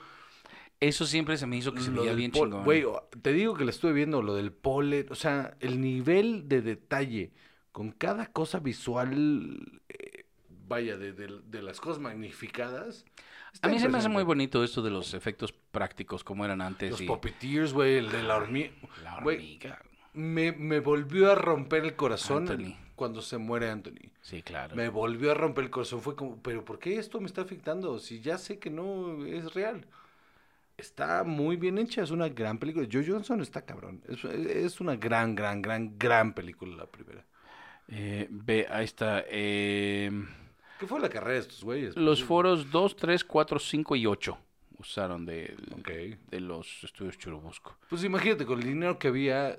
Eso 0.81 1.07
siempre 1.07 1.39
se 1.39 1.47
me 1.47 1.57
hizo 1.57 1.73
que 1.73 1.81
se 1.81 1.91
veía 2.01 2.13
bien 2.17 2.31
chingón. 2.33 2.65
Güey, 2.65 2.85
te 3.23 3.33
digo 3.33 3.55
que 3.55 3.65
le 3.65 3.71
estuve 3.71 3.93
viendo 3.95 4.21
lo 4.21 4.35
del 4.35 4.53
polen, 4.53 5.07
o 5.09 5.15
sea, 5.15 5.57
el 5.61 5.81
nivel 5.81 6.47
de 6.47 6.61
detalle 6.61 7.33
con 7.73 7.93
cada 7.93 8.27
cosa 8.27 8.59
visual, 8.61 9.81
eh, 9.89 10.25
vaya, 10.69 10.97
de, 10.97 11.13
de- 11.13 11.41
de 11.47 11.63
las 11.63 11.81
cosas 11.81 11.99
magnificadas. 12.01 13.05
está 13.53 13.69
a 13.69 13.71
mí 13.71 13.79
se 13.79 13.89
me 13.89 13.99
hace 13.99 14.09
muy 14.09 14.23
bonito 14.25 14.63
esto 14.65 14.83
de 14.83 14.91
los 14.91 15.15
efectos 15.15 15.53
prácticos 15.53 16.25
como 16.25 16.45
eran 16.45 16.61
antes. 16.61 16.91
Los 16.93 17.01
y 17.01 17.07
puppeteers, 17.07 17.73
güey, 17.73 17.97
el 17.97 18.11
de 18.11 18.23
la 18.23 18.37
hormiga. 18.37 18.71
la 19.03 19.21
Güey, 19.23 19.37
hormiga. 19.37 19.83
Me, 20.13 20.53
me 20.53 20.81
volvió 20.81 21.31
a 21.31 21.35
romper 21.37 21.85
el 21.85 21.95
corazón 21.95 22.49
Anthony. 22.51 22.75
cuando 22.97 23.23
se 23.23 23.39
muere 23.39 23.71
Anthony. 23.71 24.11
Sí, 24.23 24.43
claro. 24.43 24.75
Me 24.75 24.89
volvió 24.89 25.31
a 25.31 25.35
romper 25.35 25.65
el 25.65 25.71
corazón. 25.71 26.01
Fue 26.01 26.17
como, 26.17 26.43
pero 26.43 26.65
¿por 26.65 26.79
qué 26.81 26.99
esto 26.99 27.21
me 27.21 27.27
está 27.27 27.43
afectando? 27.43 27.99
Si 28.01 28.21
ya 28.21 28.37
sé 28.37 28.59
que 28.59 28.71
no 28.71 29.25
es 29.25 29.55
real. 29.55 29.87
Está 30.77 31.25
muy 31.25 31.57
bien 31.57 31.77
hecha, 31.79 32.03
es 32.03 32.11
una 32.11 32.29
gran 32.29 32.59
película. 32.59 32.89
Joe 32.91 33.05
Johnson 33.07 33.41
está 33.43 33.63
cabrón. 33.67 34.03
Es, 34.09 34.25
es 34.25 34.81
una 34.81 34.97
gran, 34.97 35.35
gran, 35.35 35.61
gran, 35.63 35.99
gran 35.99 36.33
película 36.33 36.75
la 36.75 36.87
primera. 36.87 37.25
Eh, 37.91 38.29
ve, 38.31 38.67
ahí 38.71 38.85
está. 38.85 39.25
eh, 39.29 40.11
¿Qué 40.79 40.87
fue 40.87 41.01
la 41.01 41.09
carrera 41.09 41.35
de 41.35 41.41
estos 41.41 41.63
güeyes? 41.65 41.97
los 41.97 42.23
foros 42.25 42.71
2, 42.71 42.97
3, 42.97 43.25
4, 43.25 43.59
5 43.59 43.97
y 43.97 44.07
8 44.07 44.39
usaron 44.79 45.27
de, 45.27 45.55
Ok. 45.79 45.89
de 46.31 46.41
los 46.41 46.83
estudios 46.85 47.19
Churubusco. 47.19 47.77
Pues 47.91 48.03
imagínate, 48.05 48.47
con 48.47 48.59
el 48.61 48.65
dinero 48.67 48.99
que 48.99 49.09
había, 49.09 49.59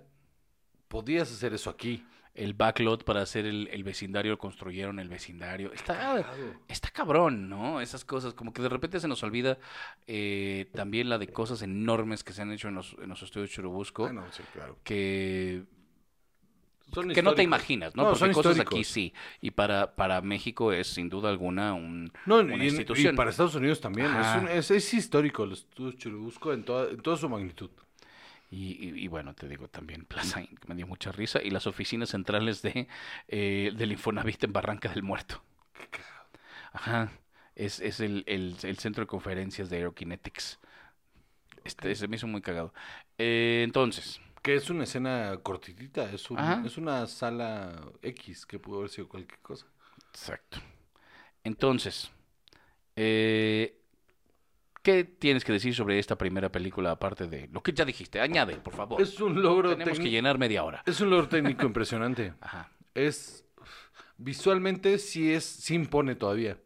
podías 0.87 1.31
hacer 1.31 1.53
eso 1.53 1.69
aquí. 1.69 2.03
El 2.33 2.53
backlot 2.53 3.03
para 3.03 3.21
hacer 3.21 3.45
el, 3.45 3.67
el 3.73 3.83
vecindario, 3.83 4.37
construyeron 4.37 4.99
el 4.99 5.09
vecindario. 5.09 5.73
Está, 5.73 6.25
está 6.69 6.89
cabrón, 6.89 7.49
¿no? 7.49 7.81
Esas 7.81 8.05
cosas, 8.05 8.33
como 8.33 8.53
que 8.53 8.61
de 8.61 8.69
repente 8.69 8.99
se 9.01 9.07
nos 9.09 9.21
olvida 9.21 9.57
eh, 10.07 10.69
también 10.73 11.09
la 11.09 11.17
de 11.17 11.27
cosas 11.27 11.61
enormes 11.61 12.23
que 12.23 12.31
se 12.31 12.41
han 12.41 12.51
hecho 12.53 12.69
en 12.69 12.75
los, 12.75 12.95
en 13.03 13.09
los 13.09 13.21
estudios 13.21 13.49
Churubusco, 13.51 14.05
Ah, 14.07 14.13
no, 14.13 14.31
sí, 14.31 14.41
claro. 14.53 14.77
que, 14.85 15.65
Son 16.93 17.09
que 17.09 17.21
no 17.23 17.33
te 17.33 17.43
imaginas, 17.43 17.95
¿no? 17.95 18.03
No, 18.03 18.09
Porque 18.09 18.19
son 18.19 18.33
cosas 18.33 18.51
históricos. 18.57 18.73
aquí 18.79 18.83
sí. 18.83 19.13
Y 19.41 19.51
para, 19.51 19.95
para 19.95 20.21
México 20.21 20.71
es 20.73 20.87
sin 20.87 21.09
duda 21.09 21.29
alguna 21.29 21.73
un, 21.73 22.11
No, 22.25 22.39
una 22.39 22.63
y, 22.63 22.67
institución. 22.67 23.13
y 23.13 23.17
para 23.17 23.29
Estados 23.31 23.55
Unidos 23.55 23.79
también. 23.81 24.07
Es, 24.07 24.41
un- 24.41 24.47
es, 24.49 24.71
es 24.71 24.93
histórico 24.93 25.43
el 25.43 25.53
estudio 25.53 25.91
Churubusco 25.93 26.51
en 26.53 26.63
toda, 26.63 26.89
en 26.89 27.01
toda 27.01 27.17
su 27.17 27.29
magnitud. 27.29 27.69
Y, 28.49 28.73
y- 28.89 29.03
y 29.05 29.07
bueno, 29.07 29.33
te 29.33 29.47
digo 29.47 29.69
también 29.69 30.03
Plaza 30.03 30.41
que 30.43 30.67
me 30.67 30.75
dio 30.75 30.85
mucha 30.85 31.11
risa, 31.13 31.39
y 31.41 31.49
las 31.51 31.67
oficinas 31.67 32.09
centrales 32.09 32.61
de, 32.61 32.87
eh, 33.29 33.71
del 33.75 33.93
Infonavit 33.93 34.43
en 34.43 34.51
Barranca 34.51 34.89
del 34.89 35.03
Muerto. 35.03 35.41
Ajá. 36.73 37.11
Es, 37.55 37.79
es 37.79 37.99
el, 37.99 38.23
el- 38.27 38.55
el 38.63 38.77
centro 38.77 39.03
de 39.03 39.07
conferencias 39.07 39.69
de 39.69 39.77
Aerokinetics. 39.77 40.59
Este, 41.63 41.93
se 41.95 42.07
me 42.07 42.15
hizo 42.15 42.27
muy 42.27 42.41
cagado. 42.41 42.73
Eh, 43.17 43.61
entonces, 43.63 44.19
Que 44.41 44.55
es 44.55 44.69
una 44.69 44.85
escena 44.85 45.37
cortitita, 45.43 46.11
es, 46.11 46.29
un- 46.31 46.39
es 46.65 46.77
una 46.77 47.05
sala 47.07 47.79
X 48.01 48.45
que 48.45 48.57
pudo 48.59 48.79
haber 48.79 48.89
sido 48.89 49.07
cualquier 49.07 49.39
cosa. 49.39 49.67
exacto. 50.11 50.59
Entonces, 51.43 52.11
eh, 52.95 53.79
¿qué 54.81 55.03
tienes 55.03 55.43
que 55.43 55.53
decir 55.53 55.75
sobre 55.75 55.99
esta 55.99 56.17
primera 56.17 56.51
película 56.51 56.91
aparte 56.91 57.27
de 57.27 57.47
lo 57.51 57.61
que 57.61 57.73
ya 57.73 57.85
dijiste? 57.85 58.19
Añade, 58.19 58.57
por 58.57 58.73
favor. 58.75 59.01
Es 59.01 59.19
un 59.19 59.41
logro 59.41 59.69
Tenemos 59.69 59.91
que 59.91 59.95
técnico. 59.95 60.11
llenar 60.11 60.37
media 60.37 60.63
hora. 60.63 60.83
Es 60.85 60.99
un 61.01 61.09
logro 61.09 61.27
técnico 61.29 61.65
impresionante. 61.65 62.33
Ajá. 62.41 62.71
Es 62.93 63.45
visualmente 64.17 64.97
sí 64.99 65.31
es 65.33 65.45
sí 65.45 65.75
impone 65.75 66.15
todavía. 66.15 66.57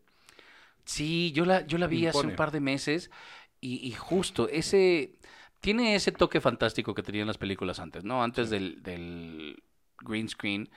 Sí, 0.85 1.31
yo 1.33 1.45
la, 1.45 1.65
yo 1.65 1.77
la 1.77 1.87
vi 1.87 2.05
hace 2.05 2.19
un 2.27 2.35
par 2.35 2.51
de 2.51 2.59
meses 2.59 3.09
y, 3.59 3.85
y 3.87 3.91
justo 3.93 4.47
ese 4.49 5.17
tiene 5.65 5.95
ese 5.95 6.11
toque 6.11 6.41
fantástico 6.41 6.93
que 6.93 7.01
tenían 7.01 7.25
las 7.25 7.39
películas 7.39 7.79
antes, 7.79 8.03
¿no? 8.03 8.21
Antes 8.21 8.51
del, 8.51 8.83
del 8.83 9.63
green 9.99 10.29
screen, 10.29 10.69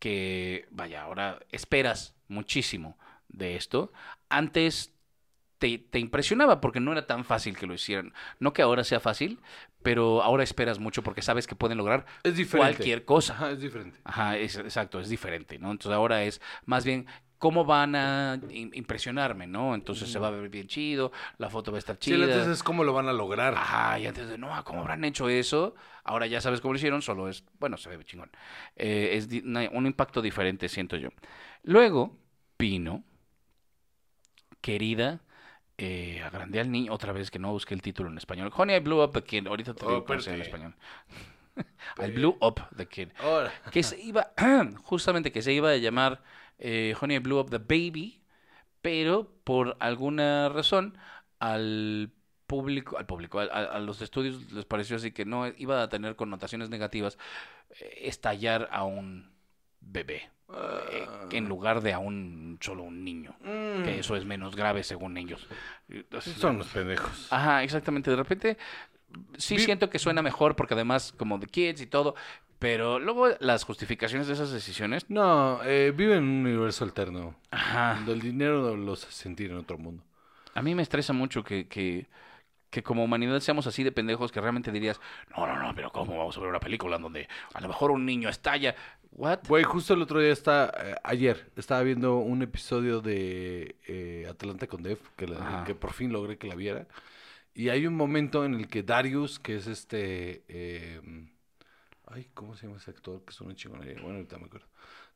que 0.00 0.66
vaya, 0.72 1.02
ahora 1.02 1.38
esperas 1.52 2.16
muchísimo 2.26 2.98
de 3.28 3.54
esto. 3.54 3.92
Antes 4.28 4.96
te, 5.58 5.78
te 5.78 6.00
impresionaba 6.00 6.60
porque 6.60 6.80
no 6.80 6.90
era 6.90 7.06
tan 7.06 7.24
fácil 7.24 7.56
que 7.56 7.68
lo 7.68 7.74
hicieran. 7.74 8.14
No 8.40 8.52
que 8.52 8.62
ahora 8.62 8.82
sea 8.82 8.98
fácil, 8.98 9.38
pero 9.80 10.24
ahora 10.24 10.42
esperas 10.42 10.80
mucho 10.80 11.04
porque 11.04 11.22
sabes 11.22 11.46
que 11.46 11.54
pueden 11.54 11.78
lograr 11.78 12.04
Es 12.24 12.48
cualquier 12.50 13.04
cosa. 13.04 13.34
Ajá, 13.34 13.52
es 13.52 13.60
diferente. 13.60 14.00
Ajá, 14.02 14.38
es, 14.38 14.56
exacto, 14.56 14.98
es 14.98 15.08
diferente, 15.08 15.60
¿no? 15.60 15.70
Entonces 15.70 15.96
ahora 15.96 16.24
es 16.24 16.40
más 16.64 16.84
bien 16.84 17.06
cómo 17.42 17.64
van 17.64 17.96
a 17.96 18.36
im- 18.50 18.70
impresionarme, 18.72 19.48
¿no? 19.48 19.74
Entonces 19.74 20.08
se 20.08 20.20
va 20.20 20.28
a 20.28 20.30
ver 20.30 20.48
bien 20.48 20.68
chido, 20.68 21.10
la 21.38 21.50
foto 21.50 21.72
va 21.72 21.78
a 21.78 21.80
estar 21.80 21.96
Sí, 21.98 22.12
chida. 22.12 22.24
entonces 22.26 22.46
es 22.58 22.62
cómo 22.62 22.84
lo 22.84 22.92
van 22.92 23.08
a 23.08 23.12
lograr. 23.12 23.54
Ajá, 23.54 23.98
y 23.98 24.06
antes 24.06 24.28
de, 24.28 24.38
no, 24.38 24.48
¿cómo 24.62 24.82
habrán 24.82 25.02
hecho 25.02 25.28
eso? 25.28 25.74
Ahora 26.04 26.28
ya 26.28 26.40
sabes 26.40 26.60
cómo 26.60 26.72
lo 26.72 26.76
hicieron, 26.78 27.02
solo 27.02 27.28
es, 27.28 27.42
bueno, 27.58 27.76
se 27.78 27.88
ve 27.88 28.04
chingón. 28.04 28.30
Eh, 28.76 29.10
es 29.16 29.28
un 29.72 29.86
impacto 29.86 30.22
diferente, 30.22 30.68
siento 30.68 30.96
yo. 30.96 31.08
Luego 31.64 32.16
vino, 32.60 33.02
querida, 34.60 35.20
eh, 35.78 36.22
agrandé 36.24 36.60
al 36.60 36.70
niño, 36.70 36.92
otra 36.92 37.12
vez 37.12 37.32
que 37.32 37.40
no 37.40 37.50
busqué 37.50 37.74
el 37.74 37.82
título 37.82 38.08
en 38.08 38.18
español. 38.18 38.52
Honey, 38.54 38.76
I 38.76 38.78
Blew 38.78 39.02
Up 39.02 39.14
the 39.14 39.24
Kid. 39.24 39.48
Ahorita 39.48 39.74
te 39.74 39.84
Oh, 39.84 39.88
digo 39.88 40.04
cómo 40.04 40.20
se 40.20 40.30
llama 40.30 40.44
en 40.44 40.46
español. 40.46 40.74
I 41.98 42.10
Blew 42.12 42.36
Up 42.40 42.60
the 42.76 42.86
Kid 42.86 43.08
que 43.72 43.82
se 43.82 44.00
iba, 44.00 44.32
justamente 44.84 45.32
que 45.32 45.42
se 45.42 45.52
iba 45.52 45.70
a 45.70 45.76
llamar 45.76 46.22
eh, 46.64 46.94
Honey 47.00 47.18
Blew 47.18 47.40
Up 47.40 47.50
the 47.50 47.58
Baby, 47.58 48.22
pero 48.82 49.28
por 49.42 49.76
alguna 49.80 50.48
razón 50.48 50.96
al 51.40 52.12
público, 52.46 52.98
al 52.98 53.06
público, 53.06 53.40
a, 53.40 53.78
los 53.80 54.00
estudios 54.00 54.52
les 54.52 54.64
pareció 54.64 54.94
así 54.94 55.10
que 55.10 55.24
no 55.24 55.48
iba 55.48 55.82
a 55.82 55.88
tener 55.88 56.14
connotaciones 56.14 56.70
negativas 56.70 57.18
eh, 57.80 58.02
estallar 58.02 58.68
a 58.70 58.84
un 58.84 59.32
bebé 59.80 60.30
eh, 60.54 61.08
en 61.32 61.48
lugar 61.48 61.80
de 61.80 61.94
a 61.94 61.98
un 61.98 62.58
solo 62.60 62.84
un 62.84 63.04
niño, 63.04 63.34
mm, 63.40 63.82
que 63.82 63.98
eso 63.98 64.14
es 64.14 64.24
menos 64.24 64.54
grave 64.54 64.84
según 64.84 65.16
ellos. 65.16 65.48
Son 66.20 66.58
los 66.58 66.68
pendejos. 66.68 67.26
Ajá, 67.32 67.64
exactamente. 67.64 68.08
De 68.08 68.16
repente 68.16 68.56
sí 69.36 69.58
siento 69.58 69.90
que 69.90 69.98
suena 69.98 70.22
mejor 70.22 70.54
porque 70.54 70.74
además 70.74 71.12
como 71.16 71.38
de 71.38 71.46
kids 71.46 71.80
y 71.80 71.86
todo, 71.86 72.14
pero 72.62 72.98
luego 72.98 73.28
las 73.40 73.64
justificaciones 73.64 74.26
de 74.28 74.34
esas 74.34 74.50
decisiones, 74.52 75.04
No, 75.10 75.60
eh, 75.64 75.92
vive 75.94 76.16
en 76.16 76.22
un 76.24 76.46
universo 76.46 76.84
alterno. 76.84 77.34
ajá, 77.50 77.96
Donde 77.96 78.12
el 78.12 78.20
dinero 78.20 78.76
los 78.76 79.04
hace 79.04 79.12
sentir 79.12 79.50
en 79.50 79.56
otro 79.58 79.76
mundo. 79.76 80.02
a 80.54 80.62
mí 80.62 80.74
me 80.74 80.82
estresa 80.82 81.12
mucho 81.12 81.42
que, 81.44 81.66
que, 81.66 82.06
que 82.70 82.82
como 82.82 83.04
humanidad 83.04 83.40
seamos 83.40 83.66
así 83.66 83.82
de 83.82 83.90
pendejos 83.92 84.30
que 84.32 84.40
realmente 84.40 84.70
dirías, 84.72 85.00
no, 85.36 85.46
no, 85.46 85.60
no, 85.60 85.74
pero 85.74 85.90
¿cómo 85.90 86.16
vamos 86.16 86.36
a 86.36 86.40
ver 86.40 86.48
una 86.50 86.60
película 86.60 86.96
en 86.96 87.02
donde 87.02 87.28
a 87.52 87.60
lo 87.60 87.68
mejor 87.68 87.90
un 87.90 88.06
niño 88.06 88.28
estalla? 88.28 88.74
¿What? 89.14 89.40
Güey, 89.48 89.64
justo 89.64 89.92
el 89.92 90.00
otro 90.02 90.20
día 90.20 90.32
está, 90.32 90.72
eh, 90.82 90.94
ayer, 91.04 91.50
estaba 91.56 91.82
viendo 91.82 92.16
un 92.16 92.40
episodio 92.42 93.00
de 93.02 93.76
eh, 93.86 94.26
Atlanta 94.30 94.66
con 94.68 94.82
Def, 94.82 95.00
que, 95.16 95.26
la- 95.26 95.64
que 95.66 95.74
por 95.74 95.92
fin 95.92 96.12
logré 96.12 96.38
que 96.38 96.46
la 96.46 96.54
viera. 96.54 96.86
Y 97.54 97.68
hay 97.68 97.86
un 97.86 97.94
momento 97.94 98.46
en 98.46 98.54
el 98.54 98.68
que 98.68 98.82
Darius, 98.82 99.38
que 99.38 99.56
es 99.56 99.66
este... 99.66 100.42
ay, 102.12 102.30
¿cómo 102.34 102.56
se 102.56 102.66
llama 102.66 102.78
ese 102.78 102.90
actor? 102.90 103.24
Que 103.24 103.30
es 103.30 103.40
una 103.40 103.54
chingonería. 103.54 104.00
Bueno, 104.00 104.16
ahorita 104.16 104.38
me 104.38 104.46
acuerdo. 104.46 104.66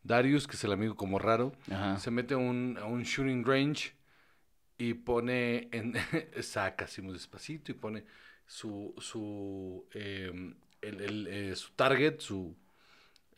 Darius, 0.02 0.46
que 0.46 0.56
es 0.56 0.64
el 0.64 0.72
amigo 0.72 0.94
como 0.96 1.18
raro, 1.18 1.52
Ajá. 1.70 1.98
se 1.98 2.10
mete 2.10 2.34
a 2.34 2.38
un, 2.38 2.78
a 2.80 2.84
un 2.84 3.02
shooting 3.02 3.44
range 3.44 3.94
y 4.78 4.94
pone 4.94 5.68
en 5.72 5.94
saca 6.42 6.84
así 6.84 7.02
muy 7.02 7.12
despacito 7.14 7.72
y 7.72 7.74
pone 7.74 8.04
su 8.46 8.94
su 8.98 9.86
eh, 9.92 10.30
el, 10.82 11.00
el, 11.00 11.26
eh, 11.28 11.56
su 11.56 11.72
target 11.72 12.20
su 12.20 12.54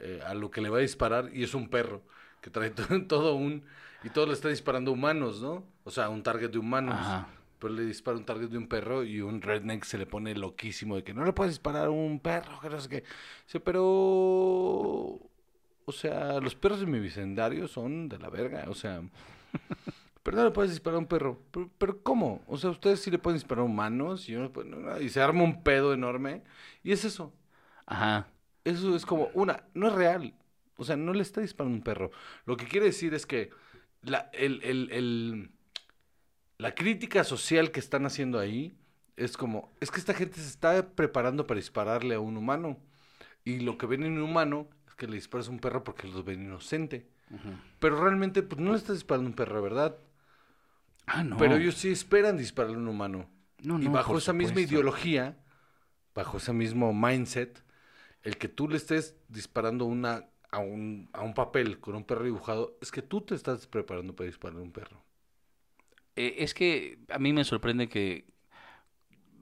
eh, 0.01 0.21
a 0.27 0.35
lo 0.35 0.51
que 0.51 0.61
le 0.61 0.69
va 0.69 0.79
a 0.79 0.81
disparar 0.81 1.31
y 1.33 1.45
es 1.45 1.55
un 1.55 1.69
perro 1.69 2.03
que 2.43 2.51
trae 2.51 2.71
todo, 2.71 3.03
todo 3.07 3.35
un 3.37 3.65
y 4.05 4.11
todo 4.11 4.27
le 4.27 4.33
está 4.33 4.49
disparando 4.49 4.93
humanos 4.93 5.41
no 5.41 5.65
o 5.85 5.91
sea 5.91 6.09
un 6.09 6.23
target 6.23 6.51
de 6.51 6.59
humanos 6.59 6.97
Ajá. 6.99 7.29
Pero 7.59 7.73
le 7.75 7.85
dispara 7.85 8.17
un 8.19 8.25
target 8.25 8.49
de 8.51 8.59
un 8.59 8.69
perro 8.69 9.05
y 9.05 9.21
un 9.21 9.41
redneck 9.43 9.85
se 9.85 9.99
le 9.99 10.07
pone 10.07 10.35
loquísimo 10.35 10.97
de 10.97 11.05
que 11.05 11.15
no 11.15 11.25
le 11.25 11.33
puedes 11.33 11.53
disparar 11.55 11.87
a 11.87 11.91
un 11.91 12.21
perro 12.21 12.61
que 12.61 12.71
no 12.71 12.81
sé 12.81 12.89
qué 12.89 13.05
Dice, 13.47 13.61
pero 13.61 13.85
o 15.85 15.93
sea, 15.93 16.41
los 16.41 16.55
perros 16.55 16.81
de 16.81 16.87
mi 16.87 17.01
vecindario 17.01 17.67
son 17.69 18.09
de 18.09 18.19
la 18.19 18.29
verga, 18.29 18.67
o 18.69 18.75
sea, 18.75 19.03
pero 20.23 20.37
no 20.39 20.45
le 20.45 20.51
puedes 20.51 20.71
disparar 20.73 20.97
a 20.97 20.99
un 21.01 21.07
perro. 21.07 21.41
Pero, 21.51 21.71
pero 21.79 22.03
¿cómo? 22.03 22.43
O 22.47 22.57
sea, 22.59 22.71
ustedes 22.71 23.01
sí 23.01 23.11
le 23.11 23.19
pueden 23.19 23.37
disparar 23.39 23.63
a 23.63 23.67
humanos 23.67 24.29
y, 24.29 24.33
yo 24.33 24.51
y 25.01 25.09
se 25.09 25.21
arma 25.23 25.43
un 25.45 25.63
pedo 25.63 25.95
enorme. 25.95 26.43
Y 26.83 26.93
es 26.93 27.05
eso. 27.05 27.33
Ajá. 27.87 28.29
Eso 28.65 28.95
es 28.97 29.07
como, 29.07 29.31
una, 29.35 29.65
no 29.75 29.89
es 29.89 29.95
real. 29.95 30.35
O 30.77 30.85
sea, 30.85 30.97
no 30.97 31.13
le 31.15 31.23
está 31.23 31.41
disparando 31.41 31.75
a 31.75 31.79
un 31.79 31.85
perro. 31.85 32.11
Lo 32.45 32.57
que 32.57 32.67
quiere 32.67 32.87
decir 32.87 33.15
es 33.15 33.27
que 33.27 33.51
la, 34.03 34.31
el, 34.33 34.61
el- 34.63 34.91
el- 34.93 35.51
la 36.59 36.75
crítica 36.75 37.25
social 37.25 37.71
que 37.71 37.81
están 37.81 38.05
haciendo 38.05 38.39
ahí 38.39 38.77
es 39.17 39.37
como, 39.37 39.73
es 39.81 39.91
que 39.91 39.99
esta 39.99 40.15
gente 40.15 40.41
se 40.41 40.49
está 40.49 40.91
preparando 40.91 41.47
para 41.47 41.59
dispararle 41.59 42.17
a 42.17 42.21
un 42.21 42.37
humano. 42.37 42.79
Y 43.45 43.61
lo 43.61 43.79
que 43.79 43.87
ven 43.87 44.03
en 44.03 44.13
un 44.13 44.23
humano 44.23 44.69
es 44.87 44.95
que 44.95 45.07
le 45.07 45.15
disparas 45.15 45.49
a 45.49 45.51
un 45.51 45.61
perro 45.61 45.83
porque 45.85 46.07
los 46.09 46.25
ven 46.25 46.43
inocente. 46.43 47.09
Pero 47.79 48.03
realmente, 48.03 48.43
pues 48.43 48.61
no 48.61 48.73
le 48.73 48.79
estás 48.79 48.97
disparando 48.97 49.27
a 49.29 49.31
un 49.31 49.37
perro, 49.37 49.63
¿verdad? 49.63 49.97
Ah, 51.07 51.23
no. 51.23 51.37
Pero 51.37 51.57
ellos 51.57 51.77
sí 51.77 51.91
esperan 51.91 52.37
dispararle 52.37 52.77
a 52.77 52.81
un 52.81 52.89
humano. 52.89 53.31
No, 53.63 53.81
y 53.81 53.87
no, 53.87 53.93
bajo 53.93 54.13
por 54.13 54.19
esa 54.19 54.33
misma 54.33 54.61
ideología, 54.61 55.37
bajo 56.15 56.39
ese 56.39 56.53
mismo 56.53 56.93
mindset, 56.93 57.63
el 58.23 58.37
que 58.37 58.49
tú 58.49 58.69
le 58.69 58.77
estés 58.77 59.17
disparando 59.29 59.85
una, 59.85 60.27
a, 60.51 60.59
un, 60.59 61.09
a 61.13 61.23
un 61.23 61.35
papel 61.35 61.81
con 61.81 61.95
un 61.95 62.05
perro 62.05 62.25
dibujado, 62.25 62.77
es 62.81 62.91
que 62.91 63.03
tú 63.03 63.21
te 63.21 63.35
estás 63.35 63.67
preparando 63.67 64.15
para 64.15 64.27
dispararle 64.27 64.61
a 64.61 64.65
un 64.65 64.73
perro. 64.73 65.08
Eh, 66.19 66.37
es 66.39 66.53
que 66.55 66.99
a 67.09 67.19
mí 67.19 67.33
me 67.33 67.45
sorprende 67.45 67.89
que 67.89 68.27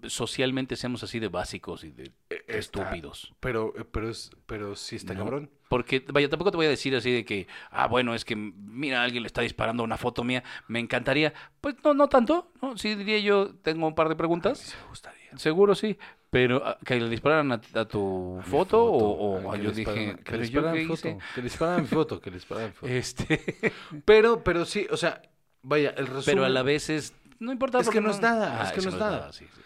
socialmente 0.08 0.76
seamos 0.76 1.02
así 1.02 1.18
de 1.18 1.28
básicos 1.28 1.82
y 1.82 1.90
de 1.90 2.12
está- 2.28 2.52
estúpidos. 2.58 3.34
Pero, 3.40 3.72
pero, 3.90 4.08
es, 4.10 4.30
pero 4.46 4.76
sí 4.76 4.96
está 4.96 5.14
No. 5.14 5.20
cabrón. 5.20 5.50
Porque, 5.68 6.04
vaya, 6.12 6.28
tampoco 6.28 6.52
te 6.52 6.58
voy 6.58 6.66
a 6.66 6.68
decir 6.68 6.94
así 6.94 7.10
de 7.10 7.24
que, 7.24 7.48
ah, 7.70 7.88
bueno, 7.88 8.14
es 8.14 8.24
que, 8.24 8.36
mira, 8.36 9.02
alguien 9.02 9.24
le 9.24 9.26
está 9.26 9.40
disparando 9.42 9.82
una 9.82 9.96
foto 9.96 10.22
mía, 10.22 10.44
me 10.68 10.78
encantaría. 10.78 11.32
Pues 11.60 11.74
no, 11.82 11.92
no 11.92 12.08
tanto, 12.08 12.52
¿no? 12.62 12.76
Sí 12.78 12.94
diría 12.94 13.18
yo, 13.18 13.52
tengo 13.62 13.88
un 13.88 13.94
par 13.96 14.08
de 14.08 14.14
preguntas. 14.14 14.76
Gustaría. 14.88 15.36
Seguro 15.38 15.74
sí, 15.74 15.98
pero 16.30 16.62
ah, 16.64 16.78
que 16.84 17.00
le 17.00 17.08
dispararan 17.08 17.50
a, 17.50 17.60
a 17.74 17.84
tu 17.86 18.38
A 18.38 18.42
foto, 18.44 18.84
o, 18.84 19.56
yo 19.56 19.72
dije, 19.72 20.16
que 20.24 20.32
le 20.36 20.42
dispararan 20.42 20.86
foto. 20.86 21.18
Que 21.34 21.40
le 21.40 21.42
dispararan 21.42 21.86
foto, 21.86 22.20
que 22.20 22.30
le 22.30 22.36
dispararan 22.36 22.70
mi 22.70 22.74
foto. 22.76 22.92
Este, 22.92 23.72
Pero, 24.04 24.44
pero 24.44 24.64
sí, 24.64 24.86
o 24.90 24.96
sea, 24.96 25.20
vaya, 25.66 25.90
el 25.90 26.06
resumen... 26.06 26.24
pero 26.24 26.44
a 26.44 26.48
la 26.48 26.62
vez 26.62 26.88
es, 26.90 27.12
no 27.38 27.52
importa. 27.52 27.80
Es 27.80 27.90
que 27.90 28.00
no 28.00 28.10
es 28.10 28.20
nada, 28.20 28.60
Ah, 28.62 28.64
es 28.66 28.72
que 28.72 28.80
no 28.82 28.88
es 28.88 28.96
nada. 28.96 29.32
sí, 29.32 29.46
sí. 29.54 29.60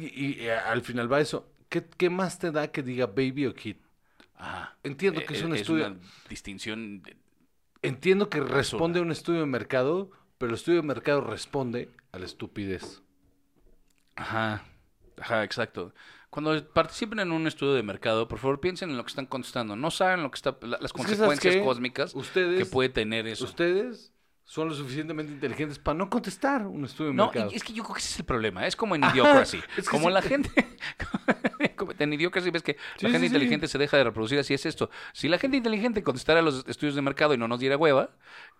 Y, 0.00 0.26
y, 0.26 0.40
eh, 0.46 0.52
al 0.56 0.82
final 0.82 1.10
va 1.12 1.20
eso. 1.20 1.48
¿Qué, 1.68 1.84
¿Qué 1.96 2.10
más 2.10 2.38
te 2.38 2.50
da 2.50 2.68
que 2.70 2.82
diga 2.82 3.06
baby 3.06 3.46
o 3.46 3.54
kid? 3.54 3.76
Ajá. 4.36 4.76
Entiendo 4.82 5.20
que 5.24 5.34
Eh, 5.34 5.36
es 5.38 5.42
un 5.42 5.54
es 5.54 5.60
estudio... 5.62 5.86
una 5.86 5.96
distinción 6.28 7.02
de- 7.02 7.16
Entiendo 7.82 8.28
que 8.30 8.40
responde 8.40 8.98
a 8.98 9.02
un 9.02 9.10
estudio 9.12 9.40
de 9.40 9.46
mercado, 9.46 10.10
pero 10.38 10.50
el 10.50 10.54
estudio 10.56 10.80
de 10.80 10.86
mercado 10.86 11.20
responde 11.20 11.90
a 12.12 12.18
la 12.18 12.24
estupidez. 12.24 13.02
Ajá, 14.16 14.64
ajá, 15.20 15.44
exacto. 15.44 15.92
Cuando 16.30 16.66
participen 16.72 17.20
en 17.20 17.30
un 17.30 17.46
estudio 17.46 17.74
de 17.74 17.82
mercado, 17.82 18.26
por 18.26 18.38
favor 18.38 18.58
piensen 18.60 18.90
en 18.90 18.96
lo 18.96 19.04
que 19.04 19.10
están 19.10 19.26
contestando. 19.26 19.76
No 19.76 19.90
saben 19.90 20.22
lo 20.22 20.30
que 20.30 20.36
está, 20.36 20.56
la- 20.62 20.78
las 20.80 20.92
que, 20.92 21.02
¿sabes 21.02 21.16
consecuencias 21.18 21.56
cósmicas 21.64 22.14
Ustedes, 22.14 22.58
que 22.58 22.66
puede 22.66 22.88
tener 22.88 23.26
eso. 23.26 23.44
ustedes 23.44 24.12
son 24.46 24.68
lo 24.68 24.74
suficientemente 24.74 25.32
inteligentes 25.32 25.78
para 25.78 25.96
no 25.96 26.10
contestar 26.10 26.66
un 26.66 26.84
estudio 26.84 27.10
de 27.10 27.16
No, 27.16 27.26
mercado. 27.26 27.50
y 27.50 27.56
es 27.56 27.64
que 27.64 27.72
yo 27.72 27.82
creo 27.82 27.94
que 27.94 28.00
ese 28.00 28.10
es 28.12 28.18
el 28.20 28.26
problema. 28.26 28.66
Es 28.66 28.76
como 28.76 28.94
en 28.94 29.02
Idiocracy. 29.04 29.58
es 29.76 29.84
que 29.84 29.90
como 29.90 30.08
sí. 30.08 30.12
la 30.12 30.20
gente. 30.22 30.50
como 31.76 31.92
en 31.98 32.12
Idiocracy 32.12 32.50
ves 32.50 32.62
que 32.62 32.76
Sí, 32.96 33.06
la 33.06 33.10
gente 33.10 33.20
sí, 33.20 33.26
inteligente 33.26 33.68
se 33.68 33.78
deja 33.78 33.96
de 33.96 34.04
reproducir. 34.04 34.38
Así 34.38 34.52
es 34.54 34.66
esto. 34.66 34.90
Si 35.14 35.28
la 35.28 35.38
gente 35.38 35.56
inteligente 35.56 36.02
contestara 36.02 36.42
los 36.42 36.64
estudios 36.68 36.94
de 36.94 37.02
mercado 37.02 37.32
y 37.34 37.38
no 37.38 37.48
nos 37.48 37.58
diera 37.58 37.76
hueva, 37.78 38.10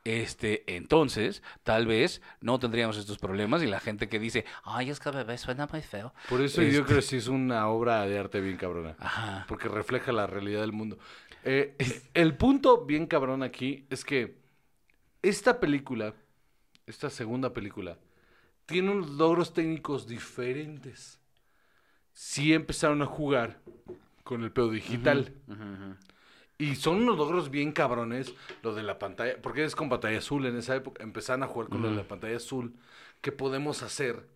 este, 0.05 0.65
entonces, 0.75 1.43
tal 1.63 1.87
vez 1.87 2.23
no 2.41 2.59
tendríamos 2.59 2.97
estos 2.97 3.19
problemas 3.19 3.63
y 3.63 3.67
la 3.67 3.81
gente 3.81 4.09
que 4.09 4.19
dice, 4.19 4.45
ay, 4.65 4.91
es 4.91 5.01
que 5.01 5.11
bebé 5.11 5.37
suena 5.39 5.69
muy 5.71 5.83
feo. 5.83 6.15
Por 6.29 6.41
eso 6.41 6.63
Este- 6.63 7.17
es 7.17 7.29
una 7.29 7.69
obra 7.69 8.07
de 8.07 8.19
arte 8.19 8.41
bien 8.41 8.57
cabrona. 8.57 8.97
Ajá. 8.99 9.45
Porque 9.49 9.69
refleja 9.69 10.13
la 10.13 10.27
realidad 10.27 10.61
del 10.63 10.73
mundo. 10.73 10.99
Eh, 11.45 11.77
el 12.15 12.37
punto 12.37 12.85
bien 12.87 13.07
cabrón 13.07 13.43
aquí 13.43 13.87
es 13.91 14.05
que 14.05 14.43
esta 15.25 15.59
película, 15.59 16.15
esta 16.87 17.11
segunda 17.11 17.53
película, 17.53 17.99
tiene 18.67 18.91
unos 18.91 19.11
logros 19.11 19.53
técnicos 19.53 20.07
diferentes. 20.07 21.19
Sí 22.13 22.53
empezaron 22.53 23.03
a 23.03 23.07
jugar 23.07 23.61
con 24.23 24.45
el 24.45 24.53
pedo 24.53 24.71
digital. 24.71 25.35
Y 26.57 26.77
son 26.77 27.03
unos 27.03 27.17
logros 27.17 27.51
bien 27.51 27.73
cabrones, 27.73 28.33
lo 28.63 28.75
de 28.75 28.83
la 28.83 28.99
pantalla, 28.99 29.41
porque 29.43 29.65
es 29.65 29.75
con 29.75 29.89
pantalla 29.89 30.19
azul 30.19 30.47
en 30.47 30.57
esa 30.57 30.77
época, 30.77 31.03
empezaron 31.03 31.43
a 31.43 31.49
jugar 31.49 31.69
con 31.69 31.83
lo 31.83 31.91
de 31.91 31.97
la 31.97 32.07
pantalla 32.07 32.37
azul, 32.37 32.77
¿qué 33.21 33.33
podemos 33.33 33.83
hacer? 33.83 34.29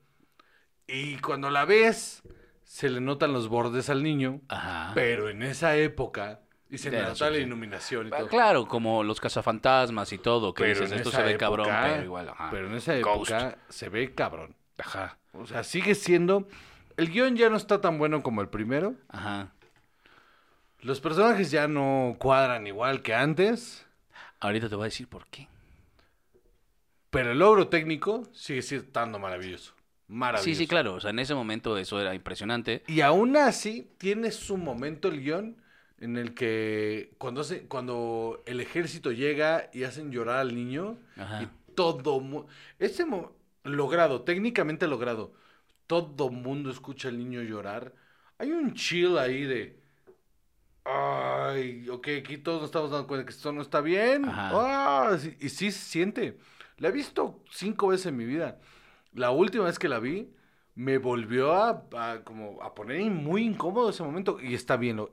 Y 0.88 1.18
cuando 1.18 1.50
la 1.50 1.64
ves, 1.64 2.22
se 2.64 2.90
le 2.90 3.00
notan 3.00 3.32
los 3.32 3.48
bordes 3.48 3.88
al 3.88 4.02
niño, 4.02 4.40
Ajá. 4.48 4.92
pero 4.94 5.28
en 5.28 5.42
esa 5.42 5.76
época, 5.76 6.40
y 6.70 6.78
se 6.78 6.90
nota 6.90 7.30
la 7.30 7.38
iluminación 7.38 8.08
y 8.08 8.10
todo. 8.10 8.28
Claro, 8.28 8.66
como 8.66 9.02
los 9.02 9.20
cazafantasmas 9.20 10.12
y 10.12 10.18
todo, 10.18 10.52
que 10.52 10.62
Pero 10.64 10.74
dices, 10.80 10.92
en 10.92 10.98
esto 10.98 11.10
se 11.10 11.22
ve 11.22 11.36
cabrón, 11.36 11.68
pero 11.68 12.04
igual, 12.04 12.28
ajá. 12.28 12.48
Pero 12.50 12.66
en 12.66 12.74
esa 12.74 12.98
Ghost. 12.98 13.30
época 13.30 13.58
se 13.68 13.88
ve 13.88 14.14
cabrón. 14.14 14.54
Ajá, 14.78 15.18
O 15.32 15.46
sea, 15.46 15.64
sigue 15.64 15.94
siendo... 15.94 16.46
El 16.96 17.10
guion 17.10 17.36
ya 17.36 17.48
no 17.48 17.56
está 17.56 17.80
tan 17.80 17.98
bueno 17.98 18.22
como 18.22 18.40
el 18.42 18.48
primero. 18.48 18.94
ajá. 19.08 19.52
Los 20.80 21.00
personajes 21.00 21.50
ya 21.50 21.66
no 21.66 22.14
cuadran 22.20 22.66
igual 22.68 23.02
que 23.02 23.12
antes. 23.12 23.84
Ahorita 24.38 24.68
te 24.68 24.76
voy 24.76 24.84
a 24.84 24.86
decir 24.86 25.08
por 25.08 25.26
qué. 25.26 25.48
Pero 27.10 27.32
el 27.32 27.38
logro 27.40 27.68
técnico 27.68 28.28
sigue 28.32 28.62
siendo 28.62 28.86
estando 28.86 29.18
maravilloso. 29.18 29.74
Maravilloso. 30.06 30.44
Sí, 30.44 30.54
sí, 30.54 30.66
claro. 30.68 30.94
O 30.94 31.00
sea, 31.00 31.10
en 31.10 31.18
ese 31.18 31.34
momento 31.34 31.76
eso 31.78 32.00
era 32.00 32.14
impresionante. 32.14 32.84
Y 32.86 33.00
aún 33.00 33.36
así, 33.36 33.90
tiene 33.98 34.30
su 34.30 34.56
momento 34.56 35.08
el 35.08 35.20
guion 35.20 35.56
en 36.00 36.16
el 36.16 36.34
que 36.34 37.14
cuando, 37.18 37.40
hace, 37.40 37.66
cuando 37.66 38.42
el 38.46 38.60
ejército 38.60 39.12
llega 39.12 39.68
y 39.72 39.84
hacen 39.84 40.12
llorar 40.12 40.38
al 40.38 40.54
niño 40.54 40.96
Ajá. 41.16 41.42
y 41.42 41.48
todo... 41.74 42.46
Ese 42.78 43.04
logrado, 43.64 44.22
técnicamente 44.22 44.86
logrado, 44.86 45.32
todo 45.86 46.30
mundo 46.30 46.70
escucha 46.70 47.08
al 47.08 47.18
niño 47.18 47.42
llorar. 47.42 47.94
Hay 48.38 48.52
un 48.52 48.74
chill 48.74 49.18
ahí 49.18 49.44
de... 49.44 49.78
Ay, 50.84 51.88
ok, 51.90 52.08
aquí 52.20 52.38
todos 52.38 52.60
nos 52.60 52.68
estamos 52.68 52.90
dando 52.90 53.06
cuenta 53.06 53.26
que 53.26 53.32
esto 53.32 53.52
no 53.52 53.60
está 53.60 53.80
bien. 53.80 54.24
Ajá. 54.24 54.50
Ah, 54.54 55.18
y 55.40 55.48
sí 55.50 55.70
se 55.70 55.78
siente. 55.78 56.38
La 56.78 56.88
he 56.88 56.92
visto 56.92 57.42
cinco 57.50 57.88
veces 57.88 58.06
en 58.06 58.16
mi 58.16 58.24
vida. 58.24 58.58
La 59.12 59.30
última 59.32 59.64
vez 59.64 59.78
que 59.78 59.88
la 59.88 59.98
vi, 59.98 60.32
me 60.74 60.96
volvió 60.98 61.52
a, 61.52 61.84
a 61.96 62.22
como 62.24 62.62
a 62.62 62.74
poner 62.74 63.10
muy 63.10 63.44
incómodo 63.44 63.90
ese 63.90 64.02
momento. 64.02 64.38
Y 64.40 64.54
está 64.54 64.76
bien, 64.76 64.96
lo, 64.96 65.10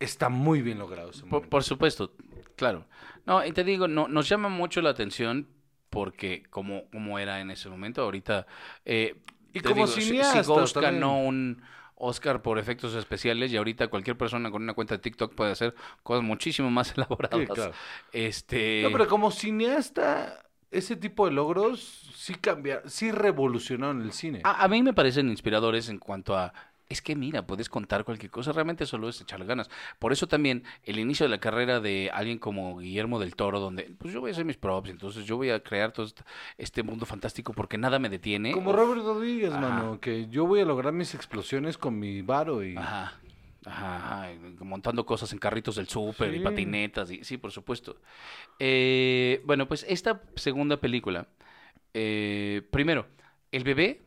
está 0.00 0.28
muy 0.28 0.62
bien 0.62 0.78
logrado 0.78 1.10
ese 1.10 1.24
Por, 1.26 1.48
por 1.48 1.62
supuesto, 1.62 2.12
claro. 2.56 2.86
No, 3.26 3.44
y 3.44 3.52
te 3.52 3.62
digo, 3.64 3.86
no, 3.86 4.08
nos 4.08 4.28
llama 4.28 4.48
mucho 4.48 4.80
la 4.80 4.90
atención 4.90 5.48
porque 5.90 6.42
como, 6.50 6.88
como 6.90 7.18
era 7.18 7.40
en 7.40 7.50
ese 7.50 7.68
momento, 7.68 8.02
ahorita... 8.02 8.46
eh, 8.84 9.16
Y 9.52 9.60
como 9.60 9.86
si- 9.86 10.00
si, 10.02 10.08
cineasta 10.08 10.42
Ghost 10.42 10.74
también. 10.74 10.94
ganó 10.94 11.20
un 11.20 11.62
Oscar 11.96 12.40
por 12.42 12.58
efectos 12.58 12.94
especiales 12.94 13.52
y 13.52 13.56
ahorita 13.58 13.88
cualquier 13.88 14.16
persona 14.16 14.50
con 14.50 14.62
una 14.62 14.72
cuenta 14.74 14.94
de 14.96 15.02
TikTok 15.02 15.34
puede 15.34 15.52
hacer 15.52 15.74
cosas 16.02 16.24
muchísimo 16.24 16.70
más 16.70 16.92
elaboradas. 16.96 17.40
Sí, 17.40 17.46
claro. 17.46 17.72
Este... 18.12 18.82
No, 18.84 18.92
pero 18.92 19.06
como 19.08 19.30
cineasta, 19.30 20.42
ese 20.70 20.96
tipo 20.96 21.26
de 21.26 21.32
logros 21.32 22.10
sí 22.14 22.34
cambia, 22.36 22.82
sí 22.86 23.10
revolucionaron 23.12 24.02
el 24.02 24.12
cine. 24.12 24.40
A, 24.44 24.64
a 24.64 24.68
mí 24.68 24.82
me 24.82 24.94
parecen 24.94 25.28
inspiradores 25.28 25.88
en 25.88 25.98
cuanto 25.98 26.36
a... 26.36 26.52
Es 26.90 27.00
que 27.00 27.14
mira, 27.14 27.46
puedes 27.46 27.68
contar 27.68 28.04
cualquier 28.04 28.32
cosa, 28.32 28.50
realmente 28.50 28.84
solo 28.84 29.08
es 29.08 29.20
echarle 29.20 29.46
ganas. 29.46 29.70
Por 30.00 30.12
eso 30.12 30.26
también 30.26 30.64
el 30.82 30.98
inicio 30.98 31.24
de 31.24 31.30
la 31.30 31.38
carrera 31.38 31.78
de 31.78 32.10
alguien 32.12 32.38
como 32.38 32.78
Guillermo 32.78 33.20
del 33.20 33.36
Toro, 33.36 33.60
donde 33.60 33.94
pues 33.96 34.12
yo 34.12 34.20
voy 34.20 34.30
a 34.30 34.32
hacer 34.32 34.44
mis 34.44 34.56
props, 34.56 34.90
entonces 34.90 35.24
yo 35.24 35.36
voy 35.36 35.50
a 35.50 35.62
crear 35.62 35.92
todo 35.92 36.04
este, 36.04 36.24
este 36.58 36.82
mundo 36.82 37.06
fantástico 37.06 37.52
porque 37.52 37.78
nada 37.78 38.00
me 38.00 38.08
detiene. 38.08 38.50
Como 38.50 38.70
Uf, 38.70 38.76
Robert 38.76 39.02
Rodríguez, 39.02 39.52
Ajá. 39.52 39.60
mano, 39.60 40.00
que 40.00 40.26
yo 40.30 40.46
voy 40.46 40.58
a 40.60 40.64
lograr 40.64 40.92
mis 40.92 41.14
explosiones 41.14 41.78
con 41.78 41.96
mi 41.96 42.22
varo 42.22 42.64
y... 42.64 42.76
Ajá. 42.76 43.20
Ajá, 43.66 44.30
montando 44.60 45.04
cosas 45.06 45.32
en 45.32 45.38
carritos 45.38 45.76
del 45.76 45.86
súper 45.86 46.34
y 46.34 46.40
patinetas, 46.40 47.10
y, 47.10 47.22
sí, 47.24 47.36
por 47.36 47.52
supuesto. 47.52 47.98
Eh, 48.58 49.42
bueno, 49.44 49.68
pues 49.68 49.84
esta 49.86 50.22
segunda 50.34 50.78
película, 50.78 51.28
eh, 51.92 52.62
primero, 52.70 53.06
el 53.52 53.62
bebé, 53.62 54.00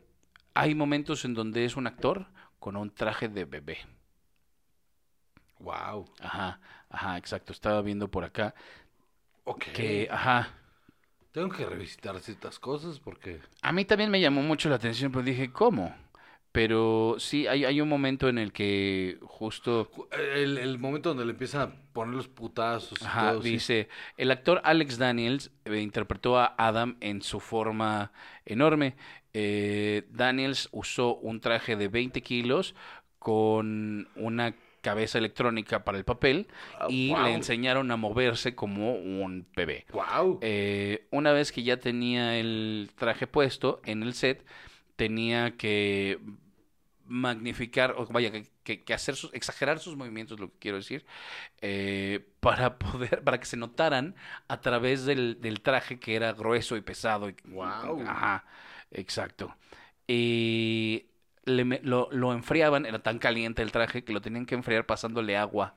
hay 0.55 0.75
momentos 0.75 1.23
en 1.23 1.33
donde 1.33 1.65
es 1.65 1.77
un 1.77 1.87
actor 1.87 2.32
con 2.63 2.77
un 2.77 2.89
traje 2.89 3.27
de 3.27 3.43
bebé. 3.43 3.77
Wow. 5.59 6.05
Ajá, 6.21 6.61
ajá, 6.89 7.17
exacto. 7.17 7.51
Estaba 7.51 7.81
viendo 7.81 8.07
por 8.07 8.23
acá 8.23 8.55
Ok. 9.43 9.65
que, 9.73 10.07
ajá. 10.09 10.47
Tengo 11.33 11.49
que 11.49 11.65
revisitar 11.65 12.17
ciertas 12.21 12.59
cosas 12.59 13.01
porque... 13.01 13.41
A 13.61 13.73
mí 13.73 13.83
también 13.83 14.09
me 14.09 14.21
llamó 14.21 14.41
mucho 14.43 14.69
la 14.69 14.75
atención, 14.75 15.11
pero 15.11 15.25
dije, 15.25 15.51
¿cómo? 15.51 15.93
Pero 16.53 17.15
sí, 17.17 17.47
hay, 17.47 17.65
hay 17.65 17.81
un 17.81 17.89
momento 17.89 18.29
en 18.29 18.37
el 18.37 18.53
que 18.53 19.17
justo... 19.23 19.89
El, 20.35 20.57
el 20.59 20.79
momento 20.79 21.09
donde 21.09 21.25
le 21.25 21.31
empiezan 21.31 21.61
a 21.61 21.75
poner 21.93 22.15
los 22.15 22.27
putazos 22.29 23.01
y 23.01 23.05
Ajá, 23.05 23.31
todo, 23.31 23.41
sí. 23.41 23.49
dice, 23.49 23.89
el 24.17 24.31
actor 24.31 24.61
Alex 24.63 24.97
Daniels 24.99 25.51
eh, 25.65 25.81
interpretó 25.81 26.37
a 26.39 26.53
Adam 26.57 26.95
en 27.01 27.21
su 27.23 27.39
forma 27.39 28.11
enorme. 28.45 28.95
Eh, 29.33 30.03
Daniels 30.11 30.69
usó 30.71 31.15
un 31.15 31.41
traje 31.41 31.75
de 31.75 31.87
20 31.87 32.21
kilos 32.21 32.75
con 33.19 34.07
una 34.15 34.53
cabeza 34.81 35.17
electrónica 35.17 35.83
para 35.83 35.97
el 35.97 36.03
papel 36.03 36.47
Ah, 36.79 36.87
y 36.89 37.15
le 37.15 37.33
enseñaron 37.33 37.89
a 37.89 37.97
moverse 37.97 38.53
como 38.53 38.93
un 38.93 39.47
bebé. 39.55 39.85
Wow. 39.91 40.37
Eh, 40.41 41.07
una 41.09 41.31
vez 41.31 41.51
que 41.51 41.63
ya 41.63 41.77
tenía 41.77 42.37
el 42.37 42.91
traje 42.95 43.25
puesto 43.25 43.81
en 43.85 44.03
el 44.03 44.13
set, 44.13 44.45
tenía 44.97 45.57
que 45.57 46.19
magnificar, 47.05 47.95
o 47.97 48.05
vaya, 48.07 48.31
que, 48.63 48.93
hacer 48.93 49.15
sus, 49.15 49.33
exagerar 49.33 49.79
sus 49.79 49.95
movimientos, 49.95 50.39
lo 50.39 50.49
que 50.51 50.59
quiero 50.59 50.77
decir, 50.77 51.05
eh, 51.61 52.25
para 52.39 52.77
poder, 52.79 53.23
para 53.23 53.39
que 53.39 53.45
se 53.45 53.57
notaran 53.57 54.15
a 54.47 54.61
través 54.61 55.05
del, 55.05 55.41
del 55.41 55.61
traje 55.61 55.99
que 55.99 56.15
era 56.15 56.33
grueso 56.33 56.77
y 56.77 56.81
pesado. 56.81 57.29
Y, 57.29 57.35
Guau. 57.45 58.01
Ajá, 58.07 58.45
exacto. 58.91 59.55
Y 60.07 61.07
le 61.45 61.81
lo, 61.83 62.09
lo 62.11 62.33
enfriaban, 62.33 62.85
era 62.85 62.99
tan 62.99 63.19
caliente 63.19 63.61
el 63.61 63.71
traje 63.71 64.03
que 64.03 64.13
lo 64.13 64.21
tenían 64.21 64.45
que 64.45 64.55
enfriar 64.55 64.85
pasándole 64.85 65.37
agua. 65.37 65.75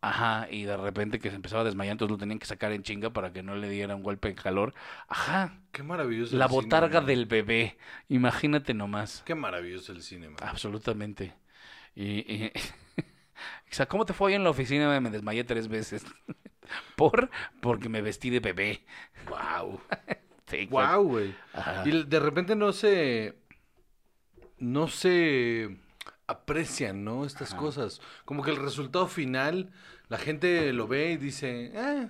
Ajá, 0.00 0.48
y 0.50 0.64
de 0.64 0.76
repente 0.76 1.18
que 1.18 1.30
se 1.30 1.36
empezaba 1.36 1.62
a 1.62 1.64
desmayar, 1.64 1.92
entonces 1.92 2.12
lo 2.12 2.18
tenían 2.18 2.38
que 2.38 2.46
sacar 2.46 2.72
en 2.72 2.82
chinga 2.82 3.10
para 3.10 3.32
que 3.32 3.42
no 3.42 3.56
le 3.56 3.68
diera 3.68 3.96
un 3.96 4.02
golpe 4.02 4.28
en 4.28 4.34
calor. 4.34 4.74
Ajá, 5.08 5.60
Qué 5.72 5.82
maravilloso 5.82 6.36
la 6.36 6.44
el 6.44 6.50
cine, 6.50 6.62
botarga 6.62 7.00
del 7.00 7.26
bebé, 7.26 7.78
imagínate 8.08 8.74
nomás. 8.74 9.22
Qué 9.24 9.34
maravilloso 9.34 9.92
el 9.92 10.02
cine, 10.02 10.28
man. 10.28 10.38
Absolutamente. 10.42 11.34
Y, 11.94 12.32
y- 12.32 12.52
o 12.98 13.70
sea, 13.74 13.86
¿cómo 13.86 14.04
te 14.04 14.12
fue 14.12 14.28
hoy 14.28 14.34
en 14.34 14.44
la 14.44 14.50
oficina? 14.50 15.00
Me 15.00 15.10
desmayé 15.10 15.44
tres 15.44 15.68
veces. 15.68 16.04
Por, 16.96 17.30
porque 17.60 17.88
me 17.88 18.00
vestí 18.02 18.30
de 18.30 18.40
bebé. 18.40 18.84
Wow. 19.28 19.80
Wow, 20.70 21.02
güey. 21.04 21.34
Y 21.84 22.04
de 22.04 22.20
repente 22.20 22.54
no 22.54 22.72
se. 22.72 23.34
No 24.58 24.88
se 24.88 25.76
aprecian, 26.26 27.04
¿no? 27.04 27.24
Estas 27.24 27.52
Ajá. 27.52 27.60
cosas. 27.60 28.00
Como 28.24 28.42
que 28.42 28.50
el 28.50 28.56
resultado 28.56 29.06
final, 29.08 29.72
la 30.08 30.18
gente 30.18 30.72
lo 30.72 30.86
ve 30.88 31.12
y 31.12 31.16
dice, 31.16 31.70
eh, 31.74 32.08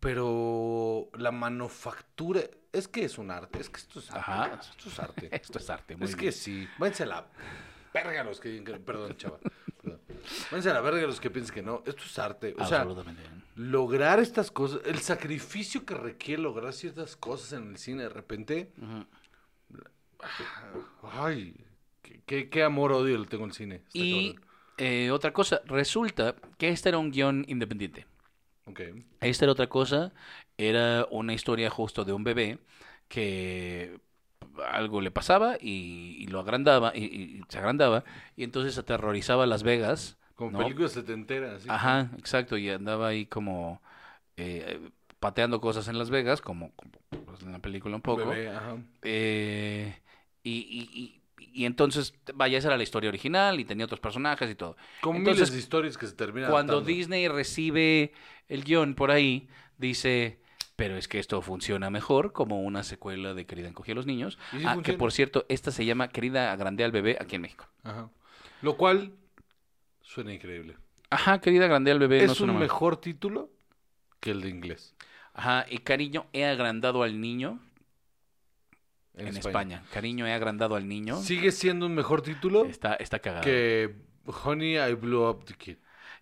pero 0.00 1.08
la 1.14 1.32
manufactura. 1.32 2.42
Es 2.72 2.88
que 2.88 3.04
es 3.04 3.18
un 3.18 3.30
arte, 3.30 3.60
es 3.60 3.68
que 3.68 3.76
esto 3.76 3.98
es 3.98 4.10
arte. 4.10 4.20
Ajá. 4.20 4.60
Esto 4.70 4.88
es 4.88 4.98
arte. 4.98 5.28
Esto 5.32 5.58
es 5.58 5.68
arte, 5.70 5.94
muy 5.94 6.06
es 6.06 6.16
bien. 6.16 6.26
que 6.26 6.32
sí. 6.32 6.66
Váyanse 6.78 7.02
a 7.02 7.06
la 7.06 7.26
verga 7.92 8.24
los 8.24 8.40
que. 8.40 8.62
Perdón, 8.62 9.14
chava. 9.18 9.38
Perdón. 9.82 10.00
Váyanse 10.50 10.70
a 10.70 10.74
la 10.74 10.80
verga 10.80 11.02
los 11.06 11.20
que 11.20 11.28
piensan 11.30 11.54
que 11.54 11.62
no. 11.62 11.82
Esto 11.84 12.02
es 12.02 12.18
arte. 12.18 12.54
O 12.58 12.64
sea, 12.64 12.86
lograr 13.56 14.20
estas 14.20 14.50
cosas, 14.50 14.80
el 14.86 15.00
sacrificio 15.00 15.84
que 15.84 15.94
requiere 15.94 16.40
lograr 16.40 16.72
ciertas 16.72 17.14
cosas 17.14 17.52
en 17.52 17.72
el 17.72 17.76
cine 17.76 18.04
de 18.04 18.08
repente. 18.08 18.72
Ujú. 18.78 19.06
Ay, 21.02 21.54
qué, 22.32 22.44
qué- 22.44 22.48
qué 22.50 22.62
amor 22.62 22.92
odio 22.92 23.18
le 23.18 23.26
tengo 23.26 23.44
al 23.44 23.52
cine. 23.52 23.82
Y 23.92 24.36
eh, 24.78 25.10
otra 25.10 25.32
cosa, 25.32 25.60
resulta 25.66 26.34
que 26.58 26.68
este 26.68 26.88
era 26.88 26.98
un 26.98 27.10
guion 27.10 27.44
independiente. 27.48 28.06
Ok. 28.66 28.80
Esta 29.20 29.44
era 29.44 29.52
otra 29.52 29.68
cosa, 29.68 30.12
era 30.56 31.06
una 31.10 31.32
historia 31.34 31.70
justo 31.70 32.04
de 32.04 32.12
un 32.12 32.24
bebé 32.24 32.58
que 33.08 34.00
algo 34.66 35.00
le 35.00 35.10
pasaba 35.10 35.56
y, 35.60 36.16
y 36.18 36.26
lo 36.26 36.40
agrandaba 36.40 36.92
y, 36.94 37.04
y 37.04 37.42
se 37.48 37.58
agrandaba 37.58 38.04
y 38.36 38.44
entonces 38.44 38.76
aterrorizaba 38.78 39.46
Las 39.46 39.62
Vegas. 39.62 40.16
Como 40.34 40.50
¿no? 40.52 40.58
película 40.58 40.88
setentera, 40.88 41.54
así. 41.54 41.68
Ajá, 41.68 42.10
exacto, 42.18 42.56
y 42.56 42.68
andaba 42.70 43.08
ahí 43.08 43.26
como 43.26 43.80
eh, 44.36 44.80
pateando 45.20 45.60
cosas 45.60 45.86
en 45.88 45.98
Las 45.98 46.10
Vegas, 46.10 46.40
como, 46.40 46.72
como, 46.74 46.92
pues, 47.26 47.42
en 47.42 47.52
la 47.52 47.58
película 47.60 47.94
un 47.94 48.02
poco. 48.02 48.26
Bebé, 48.26 48.48
ajá. 48.48 48.78
Eh, 49.02 49.94
y, 50.42 50.50
y, 50.50 51.21
y- 51.52 51.64
entonces, 51.66 52.14
vaya, 52.34 52.58
esa 52.58 52.68
era 52.68 52.76
la 52.76 52.82
historia 52.82 53.08
original 53.08 53.60
y 53.60 53.64
tenía 53.64 53.84
otros 53.84 54.00
personajes 54.00 54.50
y 54.50 54.54
todo. 54.54 54.76
Como 55.00 55.18
Entonces, 55.18 55.40
miles 55.42 55.52
de 55.52 55.58
historias 55.58 55.98
que 55.98 56.06
se 56.06 56.14
terminan 56.14 56.50
Cuando 56.50 56.74
adaptando. 56.74 56.96
Disney 56.96 57.28
recibe 57.28 58.12
el 58.48 58.64
guion 58.64 58.94
por 58.94 59.10
ahí, 59.10 59.48
dice, 59.78 60.40
pero 60.76 60.96
es 60.96 61.08
que 61.08 61.18
esto 61.18 61.40
funciona 61.42 61.90
mejor 61.90 62.32
como 62.32 62.62
una 62.62 62.82
secuela 62.82 63.34
de 63.34 63.46
Querida 63.46 63.68
encogí 63.68 63.92
a 63.92 63.94
los 63.94 64.06
niños. 64.06 64.38
Sí 64.50 64.62
Ah, 64.66 64.78
que 64.82 64.94
por 64.94 65.12
cierto, 65.12 65.44
esta 65.48 65.70
se 65.70 65.84
llama 65.84 66.08
Querida 66.08 66.52
agrandé 66.52 66.84
al 66.84 66.92
bebé 66.92 67.16
aquí 67.20 67.36
en 67.36 67.42
México. 67.42 67.66
Ajá. 67.84 68.10
Lo 68.62 68.76
cual 68.76 69.12
suena 70.00 70.32
increíble. 70.32 70.76
Ajá, 71.10 71.40
Querida 71.40 71.66
agrandé 71.66 71.90
al 71.90 71.98
bebé. 71.98 72.24
no 72.26 72.32
es 72.32 72.38
suena 72.38 72.52
un 72.52 72.58
mal. 72.58 72.64
mejor 72.66 72.96
título 73.00 73.50
que 74.20 74.30
el 74.30 74.40
de 74.40 74.48
inglés. 74.48 74.94
Ajá, 75.34 75.66
y 75.68 75.78
cariño, 75.78 76.26
he 76.32 76.44
agrandado 76.44 77.02
al 77.02 77.20
niño 77.20 77.58
En, 79.14 79.28
en, 79.28 79.36
España. 79.36 79.76
España. 79.76 79.82
Cariño, 79.92 80.26
he 80.26 80.32
agrandado 80.32 80.74
al 80.74 80.88
niño. 80.88 81.16
Sigue 81.20 81.52
siendo 81.52 81.86
un 81.86 81.94
mejor 81.94 82.22
título 82.22 82.64
Está, 82.64 82.94
está 82.94 83.18
cagado. 83.18 83.44
que 83.44 83.94
Honey, 84.26 84.78
I 84.78 84.94
Blew 84.94 85.28
Up 85.28 85.44
the 85.44 85.54
Kid. 85.54 85.76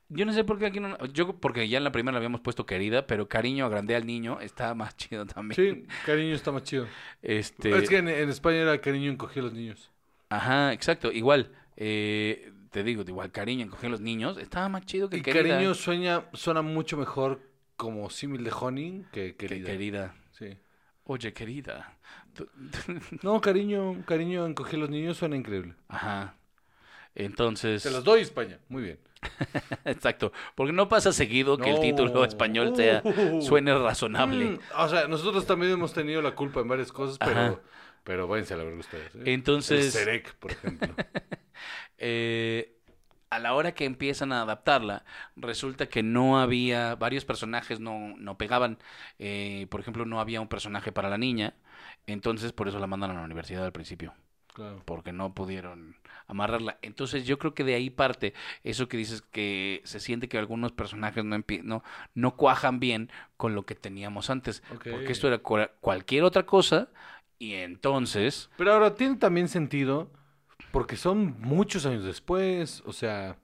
Yo 0.09 0.27
no 0.27 0.33
sé 0.33 0.43
por 0.43 0.59
qué 0.59 0.67
aquí 0.67 0.81
no... 0.81 0.97
Yo 1.07 1.37
porque 1.39 1.69
ya 1.69 1.79
en 1.79 1.85
la 1.85 1.93
primera 1.93 2.13
le 2.13 2.17
habíamos 2.17 2.41
puesto 2.41 2.67
querida, 2.67 3.07
pero 3.07 3.29
cariño, 3.29 3.65
agrandé 3.65 3.95
al 3.95 4.07
niño, 4.07 4.41
está 4.41 4.75
más 4.75 4.97
chido 4.97 5.25
también. 5.25 5.55
Sí, 5.55 5.87
cariño 6.05 6.35
está 6.35 6.51
más 6.51 6.65
chido. 6.65 6.87
Este... 7.23 7.71
Es 7.79 7.89
que 7.89 7.99
en, 7.99 8.09
en 8.09 8.29
España 8.29 8.57
era 8.57 8.81
cariño 8.81 9.09
encogía 9.13 9.41
a 9.43 9.45
los 9.45 9.55
niños. 9.55 9.93
Ajá, 10.29 10.73
exacto. 10.73 11.13
Igual, 11.13 11.53
eh, 11.77 12.53
te 12.71 12.83
digo, 12.83 13.05
igual 13.07 13.31
cariño 13.31 13.65
encogí 13.65 13.87
a 13.87 13.91
los 13.91 14.01
niños, 14.01 14.37
estaba 14.39 14.69
más 14.69 14.85
chido 14.85 15.09
que 15.09 15.19
Y 15.19 15.23
querida. 15.23 15.55
cariño 15.55 15.75
sueña, 15.75 16.25
suena 16.33 16.63
mucho 16.63 16.97
mejor 16.97 17.41
como 17.77 18.11
símil 18.11 18.43
de 18.43 18.53
Honey 18.53 19.05
que 19.13 19.37
que 19.37 19.47
querida. 19.47 19.67
querida. 19.71 20.15
Sí. 20.33 20.59
Oye, 21.05 21.33
querida. 21.33 21.97
No, 23.23 23.41
cariño, 23.41 24.03
cariño 24.07 24.47
encogía 24.47 24.77
a 24.79 24.81
los 24.81 24.91
niños 24.91 25.17
suena 25.17 25.37
increíble. 25.37 25.75
Ajá. 25.89 26.35
Entonces, 27.15 27.83
Se 27.83 27.91
los 27.91 28.05
doy 28.05 28.21
España. 28.23 28.59
Muy 28.69 28.83
bien. 28.83 29.01
exacto, 29.85 30.33
porque 30.55 30.73
no 30.73 30.89
pasa 30.89 31.13
seguido 31.13 31.59
que 31.59 31.71
el 31.71 31.81
título 31.81 32.25
español 32.25 32.75
sea 32.75 33.03
Uh. 33.05 33.43
suene 33.43 33.77
razonable. 33.77 34.45
Mm, 34.53 34.59
o 34.79 34.89
sea, 34.89 35.09
nosotros 35.09 35.47
también 35.47 35.73
hemos 35.73 35.93
tenido 35.93 36.23
la 36.23 36.35
culpa 36.35 36.61
en 36.61 36.69
varias 36.69 36.91
cosas, 36.93 37.19
pero, 37.19 37.39
Ajá. 37.41 37.61
pero 38.05 38.27
váyanse 38.29 38.55
a 38.55 38.57
la 38.57 38.65
verga 38.65 38.81
ustedes. 38.81 39.15
¿eh? 39.17 39.23
Entonces- 39.27 39.95
El 39.95 40.05
Cerec, 40.05 40.35
por 40.37 40.53
ejemplo. 40.53 40.95
Eh, 41.99 42.79
a 43.29 43.39
la 43.39 43.53
hora 43.55 43.73
que 43.73 43.85
empiezan 43.85 44.33
a 44.33 44.41
adaptarla, 44.43 45.05
resulta 45.37 45.87
que 45.91 46.03
no 46.03 46.41
había, 46.41 46.95
varios 46.97 47.25
personajes 47.27 47.79
no, 47.79 48.15
no 48.17 48.39
pegaban. 48.39 48.79
Eh, 49.19 49.67
por 49.71 49.81
ejemplo, 49.81 50.05
no 50.07 50.19
había 50.21 50.41
un 50.41 50.49
personaje 50.49 50.91
para 50.93 51.11
la 51.11 51.19
niña, 51.19 51.55
entonces 52.13 52.53
por 52.53 52.69
eso 52.69 52.79
la 52.79 52.87
mandan 52.87 53.11
a 53.13 53.15
la 53.15 53.23
universidad 53.25 53.65
al 53.65 53.73
principio. 53.73 54.15
Claro. 54.53 54.83
porque 54.85 55.13
no 55.13 55.33
pudieron 55.33 55.95
amarrarla. 56.27 56.77
Entonces 56.83 57.25
yo 57.25 57.39
creo 57.39 57.55
que 57.55 57.63
de 57.63 57.75
ahí 57.77 57.89
parte 57.89 58.35
eso 58.65 58.89
que 58.89 58.97
dices 58.97 59.23
que 59.23 59.81
se 59.85 60.01
siente 60.01 60.29
que 60.29 60.39
algunos 60.39 60.73
personajes 60.73 61.25
no, 61.25 61.39
no, 61.63 61.85
no 62.15 62.37
cuajan 62.37 62.81
bien 62.81 63.11
con 63.37 63.55
lo 63.55 63.65
que 63.65 63.77
teníamos 63.77 64.29
antes. 64.29 64.63
Porque 64.69 65.13
esto 65.13 65.29
era 65.29 65.41
cua- 65.41 65.71
cualquier 65.81 66.25
otra 66.25 66.47
cosa 66.47 66.89
y 67.39 67.55
entonces... 67.55 68.51
Pero 68.57 68.73
ahora 68.73 68.95
tiene 68.97 69.17
también 69.17 69.47
sentido 69.49 70.11
porque 70.73 70.97
son 70.97 71.41
muchos 71.41 71.87
años 71.87 72.05
después, 72.05 72.83
o 72.87 72.93
sea, 72.93 73.39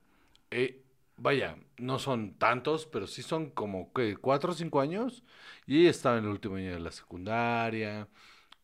eh, 0.51 0.83
vaya, 1.17 1.57
no 1.79 1.99
son 1.99 2.35
tantos, 2.35 2.87
pero 2.87 3.07
sí 3.07 3.23
son 3.23 3.51
como 3.51 3.93
¿qué? 3.93 4.17
cuatro 4.17 4.53
o 4.53 4.55
cinco 4.55 4.81
años 4.81 5.23
y 5.67 5.81
ella 5.81 5.91
estaba 5.91 6.19
en 6.19 6.25
el 6.25 6.31
último 6.31 6.57
año 6.57 6.73
de 6.73 6.81
la 6.81 6.93
secundaria, 6.93 8.09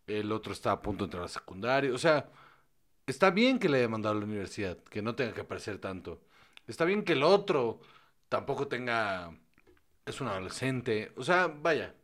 el 0.07 0.33
otro 0.33 0.53
estaba 0.53 0.77
a 0.77 0.83
punto 0.83 1.05
de 1.05 1.07
entrar 1.09 1.25
a 1.25 1.29
secundaria, 1.29 1.93
o 1.93 1.99
sea, 1.99 2.31
está 3.07 3.31
bien 3.31 3.59
que 3.59 3.69
le 3.69 3.79
haya 3.79 3.89
mandado 3.89 4.17
a 4.17 4.19
la 4.19 4.25
universidad, 4.27 4.79
que 4.85 5.03
no 5.03 5.15
tenga 5.15 5.33
que 5.35 5.43
aparecer 5.43 5.79
tanto, 5.79 6.23
está 6.67 6.85
bien 6.85 7.05
que 7.05 7.13
el 7.15 7.23
otro 7.23 7.81
tampoco 8.29 8.69
tenga, 8.69 9.37
es 10.07 10.21
un 10.21 10.29
adolescente, 10.29 11.13
o 11.17 11.23
sea, 11.25 11.49
vaya, 11.49 11.95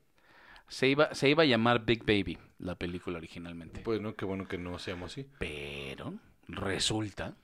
Se 0.68 0.88
iba, 0.88 1.14
se 1.14 1.28
iba 1.30 1.42
a 1.44 1.46
llamar 1.46 1.84
Big 1.84 2.04
Baby, 2.04 2.38
la 2.58 2.74
película 2.74 3.18
originalmente. 3.18 3.80
pues 3.80 4.00
no, 4.00 4.14
qué 4.14 4.24
bueno 4.24 4.46
que 4.46 4.58
no 4.58 4.78
seamos 4.78 5.12
así. 5.12 5.26
Pero 5.38 6.14
resulta 6.46 7.36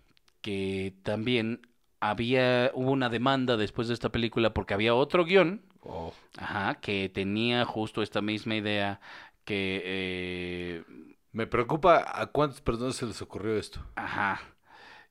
que 0.42 0.94
también 1.02 1.66
había, 2.00 2.70
hubo 2.74 2.90
una 2.90 3.08
demanda 3.08 3.56
después 3.56 3.88
de 3.88 3.94
esta 3.94 4.10
película 4.12 4.52
porque 4.52 4.74
había 4.74 4.94
otro 4.94 5.24
guion 5.24 5.62
Oh, 5.86 6.14
Ajá, 6.38 6.76
que 6.80 7.10
tenía 7.10 7.64
justo 7.66 8.02
esta 8.02 8.22
misma 8.22 8.56
idea 8.56 9.00
que... 9.44 9.82
eh, 9.84 10.84
me 11.32 11.46
preocupa 11.46 12.04
a 12.20 12.26
cuántas 12.28 12.60
personas 12.60 12.96
se 12.96 13.06
les 13.06 13.20
ocurrió 13.22 13.56
esto. 13.56 13.80
ajá. 13.96 14.40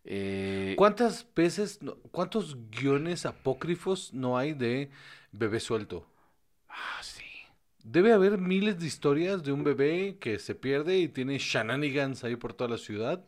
eh, 0.06 0.76
¿Cuántas 0.76 1.28
veces, 1.36 1.80
cuántos 2.12 2.58
guiones 2.70 3.26
apócrifos 3.26 4.14
no 4.14 4.38
hay 4.38 4.54
de 4.54 4.90
bebé 5.32 5.60
suelto? 5.60 6.06
ah, 6.70 7.00
sí. 7.02 7.24
Debe 7.84 8.14
haber 8.14 8.40
miles 8.40 8.80
de 8.80 8.88
historias 8.88 9.44
de 9.44 9.52
un 9.52 9.64
bebé 9.64 10.18
que 10.20 10.40
se 10.40 10.56
pierde 10.56 10.98
y 10.98 11.08
tiene 11.08 11.38
shenanigans 11.38 12.24
ahí 12.24 12.36
por 12.36 12.54
toda 12.54 12.70
la 12.70 12.78
ciudad. 12.78 13.24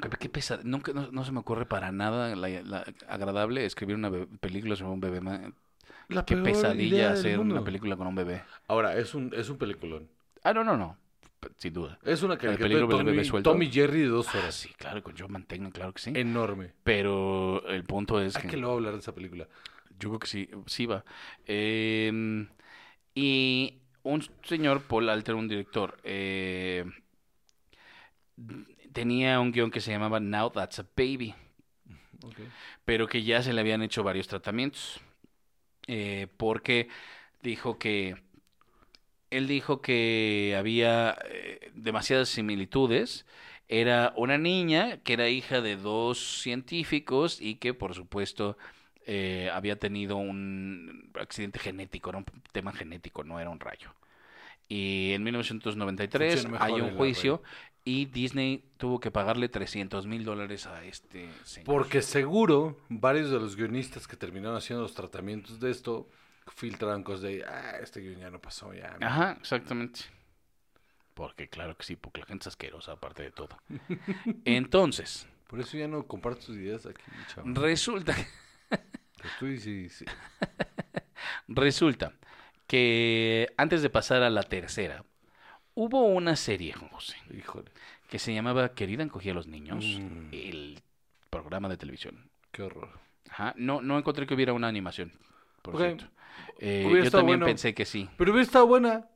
Qué, 0.00 0.08
qué 0.10 0.28
pesa- 0.28 0.60
nunca, 0.62 0.92
no, 0.92 1.10
no 1.10 1.24
se 1.24 1.32
me 1.32 1.40
ocurre 1.40 1.66
para 1.66 1.90
nada 1.90 2.36
la, 2.36 2.48
la- 2.62 2.86
agradable 3.08 3.64
escribir 3.64 3.96
una 3.96 4.10
película 4.40 4.76
sobre 4.76 4.92
un 4.92 5.00
bebé. 5.00 5.20
La 6.08 6.24
Qué 6.24 6.36
pesadilla 6.36 7.10
hacer 7.10 7.38
una 7.38 7.64
película 7.64 7.96
con 7.96 8.06
un 8.06 8.14
bebé. 8.14 8.42
Ahora, 8.68 8.96
es 8.96 9.14
un, 9.14 9.32
es 9.34 9.48
un 9.48 9.58
peliculón. 9.58 10.08
Ah, 10.44 10.52
no, 10.52 10.64
no, 10.64 10.76
no. 10.76 10.96
Sin 11.56 11.72
duda. 11.72 11.98
Es 12.04 12.22
una 12.22 12.34
¿El 12.34 12.58
caricatura 12.58 12.80
de 12.80 13.04
Tommy, 13.04 13.24
suelto? 13.24 13.50
Tommy 13.52 13.70
Jerry 13.70 14.00
de 14.00 14.08
dos 14.08 14.26
Ah, 14.28 14.38
horas. 14.38 14.54
sí, 14.54 14.70
claro, 14.76 15.02
con 15.02 15.16
Joe 15.16 15.28
Mantegna, 15.28 15.70
claro 15.70 15.92
que 15.92 16.02
sí. 16.02 16.12
Enorme. 16.14 16.72
Pero 16.82 17.64
el 17.68 17.84
punto 17.84 18.20
es 18.20 18.36
Hay 18.36 18.42
que... 18.42 18.48
que 18.48 18.56
luego 18.56 18.74
hablar 18.74 18.94
de 18.94 19.00
esa 19.00 19.14
película. 19.14 19.46
Yo 19.98 20.10
creo 20.10 20.18
que 20.18 20.26
sí, 20.26 20.48
sí 20.66 20.86
va. 20.86 21.04
Eh, 21.46 22.46
y 23.14 23.78
un 24.02 24.22
señor, 24.42 24.82
Paul 24.82 25.08
Alter, 25.08 25.34
un 25.34 25.48
director, 25.48 25.96
eh, 26.04 26.84
tenía 28.92 29.40
un 29.40 29.52
guion 29.52 29.70
que 29.70 29.80
se 29.80 29.90
llamaba 29.90 30.20
Now 30.20 30.50
That's 30.50 30.78
a 30.80 30.86
Baby, 30.96 31.34
pero 32.84 33.06
que 33.06 33.22
ya 33.22 33.42
se 33.42 33.52
le 33.52 33.60
habían 33.60 33.82
hecho 33.82 34.02
varios 34.02 34.28
tratamientos. 34.28 35.00
Eh, 35.86 36.28
porque 36.36 36.88
dijo 37.42 37.78
que. 37.78 38.16
Él 39.30 39.46
dijo 39.46 39.80
que 39.80 40.54
había 40.58 41.16
eh, 41.26 41.70
demasiadas 41.74 42.28
similitudes. 42.28 43.26
Era 43.68 44.14
una 44.16 44.38
niña 44.38 44.98
que 45.04 45.12
era 45.12 45.28
hija 45.28 45.60
de 45.60 45.76
dos 45.76 46.40
científicos 46.42 47.40
y 47.40 47.56
que, 47.56 47.74
por 47.74 47.94
supuesto, 47.94 48.56
eh, 49.06 49.50
había 49.52 49.78
tenido 49.78 50.16
un 50.16 51.10
accidente 51.18 51.58
genético, 51.58 52.10
era 52.10 52.18
un 52.18 52.26
tema 52.52 52.72
genético, 52.72 53.24
no 53.24 53.40
era 53.40 53.50
un 53.50 53.60
rayo. 53.60 53.90
Y 54.68 55.12
en 55.12 55.22
1993 55.22 56.32
Funciona 56.32 56.52
mejor 56.58 56.66
hay 56.66 56.80
un 56.82 56.96
juicio 56.96 57.42
y 57.84 58.04
Disney 58.04 58.62
tuvo 58.76 59.00
que 59.00 59.10
pagarle 59.10 59.48
300 59.48 60.06
mil 60.06 60.24
dólares 60.24 60.66
a 60.66 60.84
este 60.84 61.30
señor. 61.44 61.64
Porque 61.64 62.02
seguro 62.02 62.76
varios 62.90 63.30
de 63.30 63.38
los 63.38 63.56
guionistas 63.56 64.06
que 64.06 64.16
terminaron 64.16 64.58
haciendo 64.58 64.82
los 64.82 64.94
tratamientos 64.94 65.58
de 65.58 65.70
esto 65.70 66.06
filtraron 66.54 67.02
cosas 67.02 67.22
de, 67.22 67.44
ah, 67.44 67.78
este 67.82 68.00
guion 68.00 68.20
ya 68.20 68.30
no 68.30 68.40
pasó, 68.40 68.72
ya. 68.74 68.96
no". 69.00 69.06
Ajá, 69.06 69.36
exactamente. 69.40 70.00
Porque 71.14 71.48
claro 71.48 71.76
que 71.76 71.84
sí, 71.84 71.96
porque 71.96 72.20
la 72.20 72.26
gente 72.26 72.42
es 72.44 72.46
asquerosa 72.48 72.92
aparte 72.92 73.22
de 73.24 73.30
todo. 73.32 73.58
Entonces, 74.44 75.26
Por 75.48 75.60
eso 75.60 75.76
ya 75.76 75.88
no 75.88 76.06
comparto 76.06 76.46
tus 76.46 76.56
ideas 76.56 76.86
aquí, 76.86 77.02
chavo. 77.34 77.48
resulta, 77.60 78.14
Que 78.68 79.28
tú 79.38 79.46
y 79.46 79.58
sí, 79.58 79.88
sí. 79.88 80.04
resulta 81.48 82.12
que 82.66 83.48
antes 83.56 83.82
de 83.82 83.90
pasar 83.90 84.22
a 84.22 84.30
la 84.30 84.42
tercera, 84.42 85.04
hubo 85.74 86.06
una 86.06 86.36
serie, 86.36 86.72
José, 86.74 87.16
Híjole, 87.36 87.70
que 88.08 88.18
se 88.18 88.34
llamaba 88.34 88.74
Querida 88.74 89.02
encogía 89.02 89.32
a 89.32 89.34
los 89.34 89.46
niños, 89.46 89.84
Mm. 89.84 90.28
el 90.32 90.82
programa 91.30 91.68
de 91.68 91.76
televisión. 91.76 92.30
qué 92.52 92.62
horror. 92.62 92.90
Ajá, 93.30 93.54
no, 93.56 93.80
no 93.82 93.98
encontré 93.98 94.26
que 94.26 94.34
hubiera 94.34 94.52
una 94.52 94.68
animación, 94.68 95.12
por 95.70 95.76
Ok. 95.76 95.80
cierto. 95.82 96.04
Eh, 96.58 96.98
yo 97.00 97.12
también 97.12 97.38
bueno. 97.38 97.46
pensé 97.46 97.74
que 97.74 97.84
sí. 97.84 98.08
Pero 98.16 98.32
hubiera 98.32 98.44
estado 98.44 98.66
buena. 98.66 99.08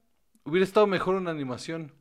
Hubiera 0.44 0.64
estado 0.64 0.86
mejor 0.86 1.14
una 1.16 1.30
animación. 1.30 1.92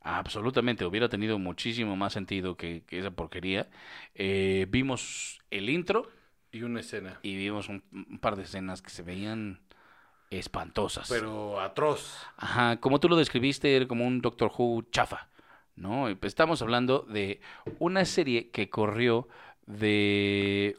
Absolutamente, 0.00 0.84
hubiera 0.84 1.08
tenido 1.08 1.38
muchísimo 1.38 1.96
más 1.96 2.12
sentido 2.12 2.56
que, 2.56 2.84
que 2.86 2.98
esa 2.98 3.10
porquería. 3.10 3.70
Eh, 4.14 4.66
vimos 4.68 5.38
el 5.50 5.70
intro 5.70 6.10
Y 6.52 6.62
una 6.62 6.80
escena. 6.80 7.20
y 7.22 7.36
vimos 7.36 7.68
un, 7.68 7.82
un 7.92 8.18
par 8.18 8.36
de 8.36 8.42
escenas 8.44 8.82
que 8.82 8.90
se 8.90 9.02
veían 9.02 9.60
espantosas. 10.30 11.08
Pero 11.08 11.60
atroz. 11.60 12.26
Ajá, 12.36 12.80
como 12.80 13.00
tú 13.00 13.08
lo 13.08 13.16
describiste, 13.16 13.76
era 13.76 13.86
como 13.86 14.06
un 14.06 14.20
Doctor 14.20 14.50
Who 14.56 14.82
chafa, 14.90 15.28
¿no? 15.76 16.04
Pues, 16.20 16.30
Estamos 16.32 16.62
hablando 16.62 17.00
de 17.00 17.40
una 17.78 18.04
serie 18.04 18.50
que 18.50 18.70
corrió 18.70 19.28
de 19.66 20.76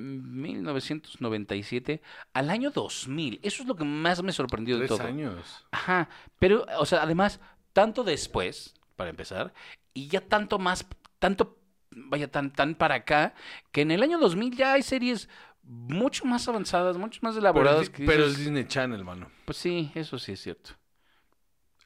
1997 0.00 2.02
al 2.32 2.50
año 2.50 2.70
2000. 2.70 3.40
Eso 3.42 3.62
es 3.62 3.68
lo 3.68 3.76
que 3.76 3.84
más 3.84 4.22
me 4.22 4.32
sorprendió 4.32 4.78
de 4.78 4.88
todo. 4.88 5.02
años. 5.02 5.66
Ajá, 5.70 6.08
pero, 6.38 6.66
o 6.78 6.86
sea, 6.86 7.02
además, 7.02 7.40
tanto 7.72 8.04
después, 8.04 8.74
para 8.96 9.10
empezar, 9.10 9.52
y 9.94 10.08
ya 10.08 10.20
tanto 10.20 10.58
más, 10.58 10.86
tanto, 11.18 11.58
vaya, 11.90 12.30
tan, 12.30 12.52
tan 12.52 12.74
para 12.74 12.96
acá, 12.96 13.34
que 13.72 13.82
en 13.82 13.90
el 13.90 14.02
año 14.02 14.18
2000 14.18 14.56
ya 14.56 14.74
hay 14.74 14.82
series 14.82 15.28
mucho 15.62 16.24
más 16.24 16.48
avanzadas, 16.48 16.96
mucho 16.96 17.20
más 17.22 17.34
Pero, 17.34 17.40
elaboradas. 17.42 17.82
el, 17.82 17.90
que 17.92 18.04
pero 18.04 18.24
el 18.24 18.30
dices, 18.30 18.44
Disney 18.44 18.64
Channel, 18.66 19.04
mano. 19.04 19.30
Pues 19.44 19.58
sí, 19.58 19.90
eso 19.94 20.18
sí 20.18 20.32
es 20.32 20.42
cierto. 20.42 20.70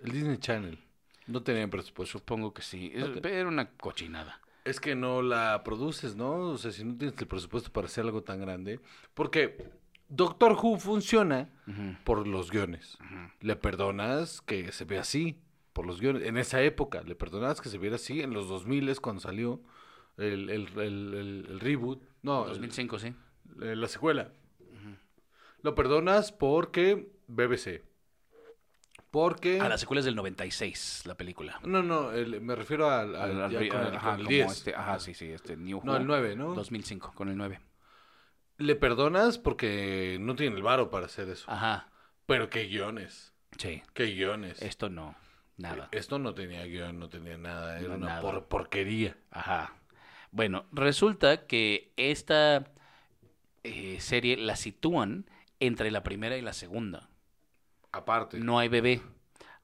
El 0.00 0.12
Disney 0.12 0.38
Channel. 0.38 0.78
No 1.26 1.42
tenían 1.42 1.70
presupuesto. 1.70 2.18
Supongo 2.18 2.52
que 2.52 2.62
sí. 2.62 2.92
Es-. 2.94 3.24
Era 3.24 3.48
una 3.48 3.70
cochinada. 3.70 4.40
Es 4.64 4.80
que 4.80 4.94
no 4.94 5.20
la 5.22 5.62
produces, 5.64 6.16
¿no? 6.16 6.36
O 6.52 6.58
sea, 6.58 6.70
si 6.72 6.84
no 6.84 6.96
tienes 6.96 7.18
el 7.20 7.26
presupuesto 7.26 7.70
para 7.70 7.86
hacer 7.86 8.04
algo 8.04 8.22
tan 8.22 8.40
grande. 8.40 8.80
Porque 9.12 9.70
Doctor 10.08 10.52
Who 10.52 10.78
funciona 10.78 11.50
por 12.04 12.26
los 12.26 12.50
guiones. 12.50 12.96
Le 13.40 13.56
perdonas 13.56 14.40
que 14.40 14.72
se 14.72 14.84
vea 14.86 15.02
así, 15.02 15.38
por 15.74 15.86
los 15.86 16.00
guiones. 16.00 16.22
En 16.24 16.38
esa 16.38 16.62
época, 16.62 17.02
le 17.02 17.14
perdonas 17.14 17.60
que 17.60 17.68
se 17.68 17.76
viera 17.78 17.96
así. 17.96 18.22
En 18.22 18.32
los 18.32 18.48
2000 18.48 18.88
es 18.88 19.00
cuando 19.00 19.20
salió 19.20 19.60
el, 20.16 20.48
el, 20.48 20.68
el, 20.78 21.14
el- 21.50 21.60
reboot. 21.60 22.02
No, 22.22 22.44
el- 22.44 22.48
2005, 22.50 22.98
sí. 22.98 23.08
eh, 23.60 23.76
la 23.76 23.88
secuela. 23.88 24.32
Lo 25.62 25.74
perdonas 25.74 26.30
porque 26.32 27.10
BBC. 27.26 27.82
Porque... 29.14 29.60
A 29.60 29.68
las 29.68 29.78
secuelas 29.78 30.04
del 30.04 30.16
96, 30.16 31.04
la 31.06 31.14
película. 31.14 31.60
No, 31.62 31.84
no, 31.84 32.10
el- 32.10 32.40
me 32.40 32.56
refiero 32.56 32.90
al, 32.90 33.14
al- 33.14 33.42
Al- 33.42 33.68
con 33.68 33.80
ajá, 33.80 34.10
con 34.10 34.18
el 34.18 34.24
como 34.24 34.28
10. 34.28 34.50
este- 34.52 34.74
ajá, 34.74 34.98
sí, 34.98 35.14
sí, 35.14 35.30
este 35.30 35.56
New 35.56 35.80
No, 35.84 35.96
el 35.96 36.04
9, 36.04 36.34
¿no? 36.34 36.52
2005, 36.54 37.12
con 37.14 37.28
el 37.28 37.36
9. 37.36 37.60
Le 38.58 38.74
perdonas 38.74 39.38
porque 39.38 40.16
no 40.20 40.34
tiene 40.34 40.56
el 40.56 40.64
varo 40.64 40.90
para 40.90 41.06
hacer 41.06 41.28
eso. 41.28 41.48
Ajá, 41.48 41.90
Pero 42.26 42.50
qué 42.50 42.64
guiones. 42.64 43.32
sí. 43.56 43.82
Qué 43.92 44.06
guiones. 44.06 44.60
Esto 44.60 44.88
no, 44.88 45.14
nada. 45.58 45.88
Esto 45.92 46.18
no 46.18 46.34
tenía 46.34 46.64
guion, 46.64 46.98
no 46.98 47.08
tenía 47.08 47.38
nada. 47.38 47.78
Era 47.78 47.90
No, 47.90 47.94
una 47.98 48.06
nada. 48.06 48.20
por- 48.20 48.46
porquería. 48.48 49.16
Ajá. 49.30 49.74
Bueno, 50.32 50.66
resulta 50.72 51.46
que 51.46 51.92
esta 51.96 52.64
eh, 53.62 53.98
serie 54.00 54.36
la 54.38 54.56
sitúan 54.56 55.30
entre 55.60 55.92
la 55.92 56.02
primera 56.02 56.36
y 56.36 56.42
la 56.42 56.52
segunda. 56.52 57.08
Aparte. 57.94 58.38
No 58.38 58.58
hay 58.58 58.68
bebé. 58.68 59.00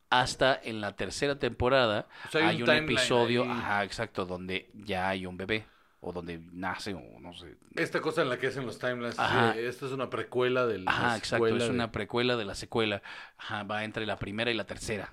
Hasta 0.08 0.58
en 0.62 0.80
la 0.80 0.96
tercera 0.96 1.38
temporada 1.38 2.08
O 2.26 2.30
sea, 2.30 2.48
hay 2.48 2.56
hay, 2.56 2.62
un 2.62 2.70
episodio, 2.70 3.44
ahí. 3.44 3.50
ajá, 3.50 3.84
exacto, 3.84 4.26
donde 4.26 4.70
ya 4.74 5.08
hay 5.08 5.24
un 5.26 5.36
bebé. 5.36 5.66
O 6.02 6.12
donde 6.12 6.38
nace, 6.52 6.94
o 6.94 7.20
no 7.20 7.34
sé. 7.34 7.58
Esta 7.76 8.00
cosa 8.00 8.22
en 8.22 8.30
la 8.30 8.38
que 8.38 8.46
hacen 8.46 8.64
los 8.64 8.78
timelines. 8.78 9.18
Ajá. 9.18 9.52
sí, 9.52 9.58
esta 9.58 9.84
es 9.84 9.92
una 9.92 10.08
precuela 10.08 10.66
del. 10.66 10.88
Ajá, 10.88 11.08
la 11.08 11.16
exacto. 11.18 11.44
secuela 11.44 11.56
Es 11.58 11.64
de- 11.68 11.74
una 11.74 11.92
precuela 11.92 12.36
de 12.36 12.44
la 12.46 12.54
secuela. 12.54 13.02
Ajá, 13.36 13.64
va 13.64 13.84
entre 13.84 14.06
la 14.06 14.16
primera 14.18 14.50
y 14.50 14.54
la 14.54 14.64
tercera. 14.64 15.12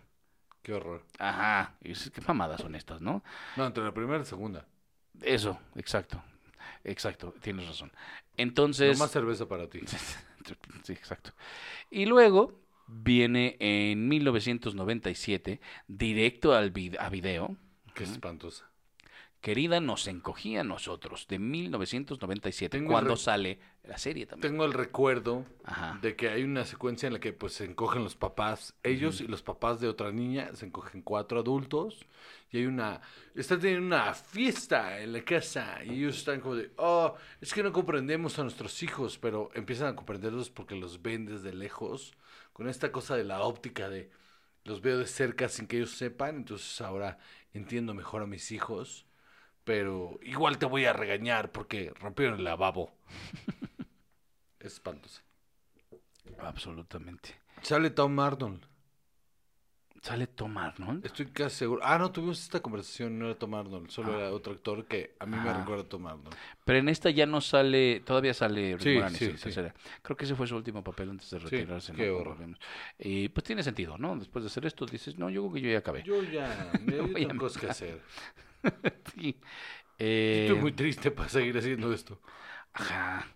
Qué 0.61 0.73
horror. 0.73 1.03
Ajá. 1.19 1.75
Y 1.81 1.89
dices, 1.89 2.09
qué 2.11 2.21
mamadas 2.25 2.61
son 2.61 2.73
estas, 2.75 3.01
¿no? 3.01 3.21
No, 3.57 3.65
entre 3.65 3.83
la 3.83 3.93
primera 3.93 4.15
y 4.15 4.19
la 4.19 4.25
segunda. 4.25 4.65
Eso, 5.21 5.59
exacto. 5.75 6.23
Exacto, 6.85 7.33
tienes 7.41 7.67
razón. 7.67 7.91
No 7.93 7.99
Entonces. 8.37 8.97
más 8.97 9.11
cerveza 9.11 9.47
para 9.47 9.67
ti. 9.69 9.81
Sí, 10.83 10.93
exacto. 10.93 11.31
Y 11.89 12.05
luego 12.05 12.57
viene 12.87 13.57
en 13.59 14.07
1997, 14.07 15.59
directo 15.87 16.53
al 16.53 16.71
vid- 16.73 16.97
a 16.99 17.09
video, 17.09 17.55
Qué 17.93 18.03
espantosa. 18.03 18.69
Querida 19.41 19.79
nos 19.79 20.07
encogía 20.07 20.61
a 20.61 20.63
nosotros, 20.63 21.27
de 21.27 21.37
1997, 21.39 22.77
Tengo 22.79 22.91
cuando 22.91 23.15
sale 23.15 23.59
la 23.83 23.97
serie 23.97 24.25
también. 24.25 24.51
Tengo 24.51 24.65
el 24.65 24.73
recuerdo 24.73 25.45
Ajá. 25.63 25.99
de 26.01 26.15
que 26.15 26.29
hay 26.29 26.43
una 26.43 26.65
secuencia 26.65 27.07
en 27.07 27.13
la 27.13 27.19
que 27.19 27.33
pues 27.33 27.53
se 27.53 27.65
encogen 27.65 28.03
los 28.03 28.15
papás, 28.15 28.73
ellos 28.83 29.21
y 29.21 29.27
los 29.27 29.43
papás 29.43 29.79
de 29.79 29.87
otra 29.87 30.11
niña, 30.11 30.49
se 30.55 30.65
encogen 30.65 31.01
cuatro 31.03 31.39
adultos 31.39 32.05
y 32.51 32.57
hay 32.57 32.65
una, 32.65 32.99
están 33.35 33.59
teniendo 33.59 33.85
una 33.85 34.13
fiesta 34.15 34.99
en 35.01 35.13
la 35.13 35.21
casa 35.23 35.83
y 35.85 35.91
ellos 35.91 36.17
están 36.17 36.41
como 36.41 36.55
de, 36.55 36.71
oh, 36.77 37.13
es 37.39 37.53
que 37.53 37.61
no 37.63 37.71
comprendemos 37.71 38.39
a 38.39 38.43
nuestros 38.43 38.81
hijos, 38.83 39.17
pero 39.19 39.49
empiezan 39.53 39.87
a 39.89 39.95
comprenderlos 39.95 40.49
porque 40.49 40.75
los 40.75 41.01
ven 41.01 41.25
desde 41.25 41.53
lejos, 41.53 42.13
con 42.57 42.67
esta 42.67 42.91
cosa 42.91 43.15
de 43.15 43.23
la 43.23 43.41
óptica 43.41 43.87
de, 43.87 44.09
los 44.63 44.81
veo 44.81 44.97
de 44.97 45.05
cerca 45.05 45.47
sin 45.47 45.67
que 45.67 45.77
ellos 45.77 45.91
sepan, 45.91 46.37
entonces 46.37 46.81
ahora 46.81 47.19
entiendo 47.53 47.93
mejor 47.93 48.23
a 48.23 48.25
mis 48.25 48.51
hijos. 48.51 49.05
Pero 49.63 50.17
igual 50.23 50.57
te 50.57 50.65
voy 50.65 50.85
a 50.85 50.93
regañar 50.93 51.51
porque 51.51 51.93
rompieron 51.99 52.39
el 52.39 52.45
lavabo. 52.45 52.97
es 54.59 54.73
espantoso. 54.73 55.21
Absolutamente. 56.39 57.35
Sale 57.61 57.91
Tom 57.91 58.19
Arnold. 58.19 58.65
Sale 60.07 60.27
Tom 60.27 60.57
Arnold. 60.57 61.05
Estoy 61.05 61.25
casi 61.25 61.57
seguro. 61.57 61.81
Ah, 61.83 61.97
no, 61.97 62.09
tuvimos 62.13 62.41
esta 62.41 62.61
conversación. 62.61 63.19
No 63.19 63.25
era 63.25 63.35
Tom 63.35 63.53
Arnold. 63.55 63.89
Solo 63.89 64.13
Ah. 64.13 64.19
era 64.19 64.31
otro 64.31 64.53
actor 64.53 64.85
que 64.85 65.15
a 65.19 65.25
mí 65.25 65.35
me 65.35 65.49
Ajá. 65.49 65.59
recuerda 65.59 65.83
a 65.83 65.89
Tom 65.89 66.07
Arnold. 66.07 66.33
Pero 66.63 66.79
en 66.79 66.87
esta 66.87 67.09
ya 67.09 67.25
no 67.25 67.41
sale, 67.41 67.99
todavía 68.05 68.33
sale 68.33 68.79
Sí, 68.79 68.95
Moranis 68.95 69.17
sí. 69.17 69.51
Creo 70.01 70.15
que 70.15 70.23
ese 70.23 70.35
fue 70.35 70.47
su 70.47 70.55
último 70.55 70.81
papel 70.81 71.09
antes 71.09 71.29
de 71.29 71.39
retirarse. 71.39 71.91
qué 71.91 72.07
¿no? 72.07 72.17
Horror. 72.19 72.37
Y 72.99 73.27
pues 73.27 73.43
tiene 73.43 73.63
sentido, 73.63 73.97
¿no? 73.97 74.15
Después 74.15 74.45
de 74.45 74.47
hacer 74.47 74.65
esto 74.65 74.85
dices, 74.85 75.17
no, 75.17 75.29
yo 75.29 75.41
creo 75.41 75.53
que 75.55 75.61
yo 75.61 75.71
ya 75.71 75.79
acabé. 75.79 76.03
Yo 76.03 76.23
ya. 76.23 76.71
Me 76.85 76.95
No 76.95 77.07
tengo 77.27 77.37
cosas 77.41 77.61
que 77.61 77.69
hacer. 77.69 78.01
Sí. 79.13 79.37
Eh, 79.99 80.45
Estoy 80.47 80.61
muy 80.61 80.71
triste 80.71 81.11
para 81.11 81.27
seguir 81.27 81.57
haciendo 81.57 81.91
esto. 81.91 82.21
Ajá. 82.73 83.27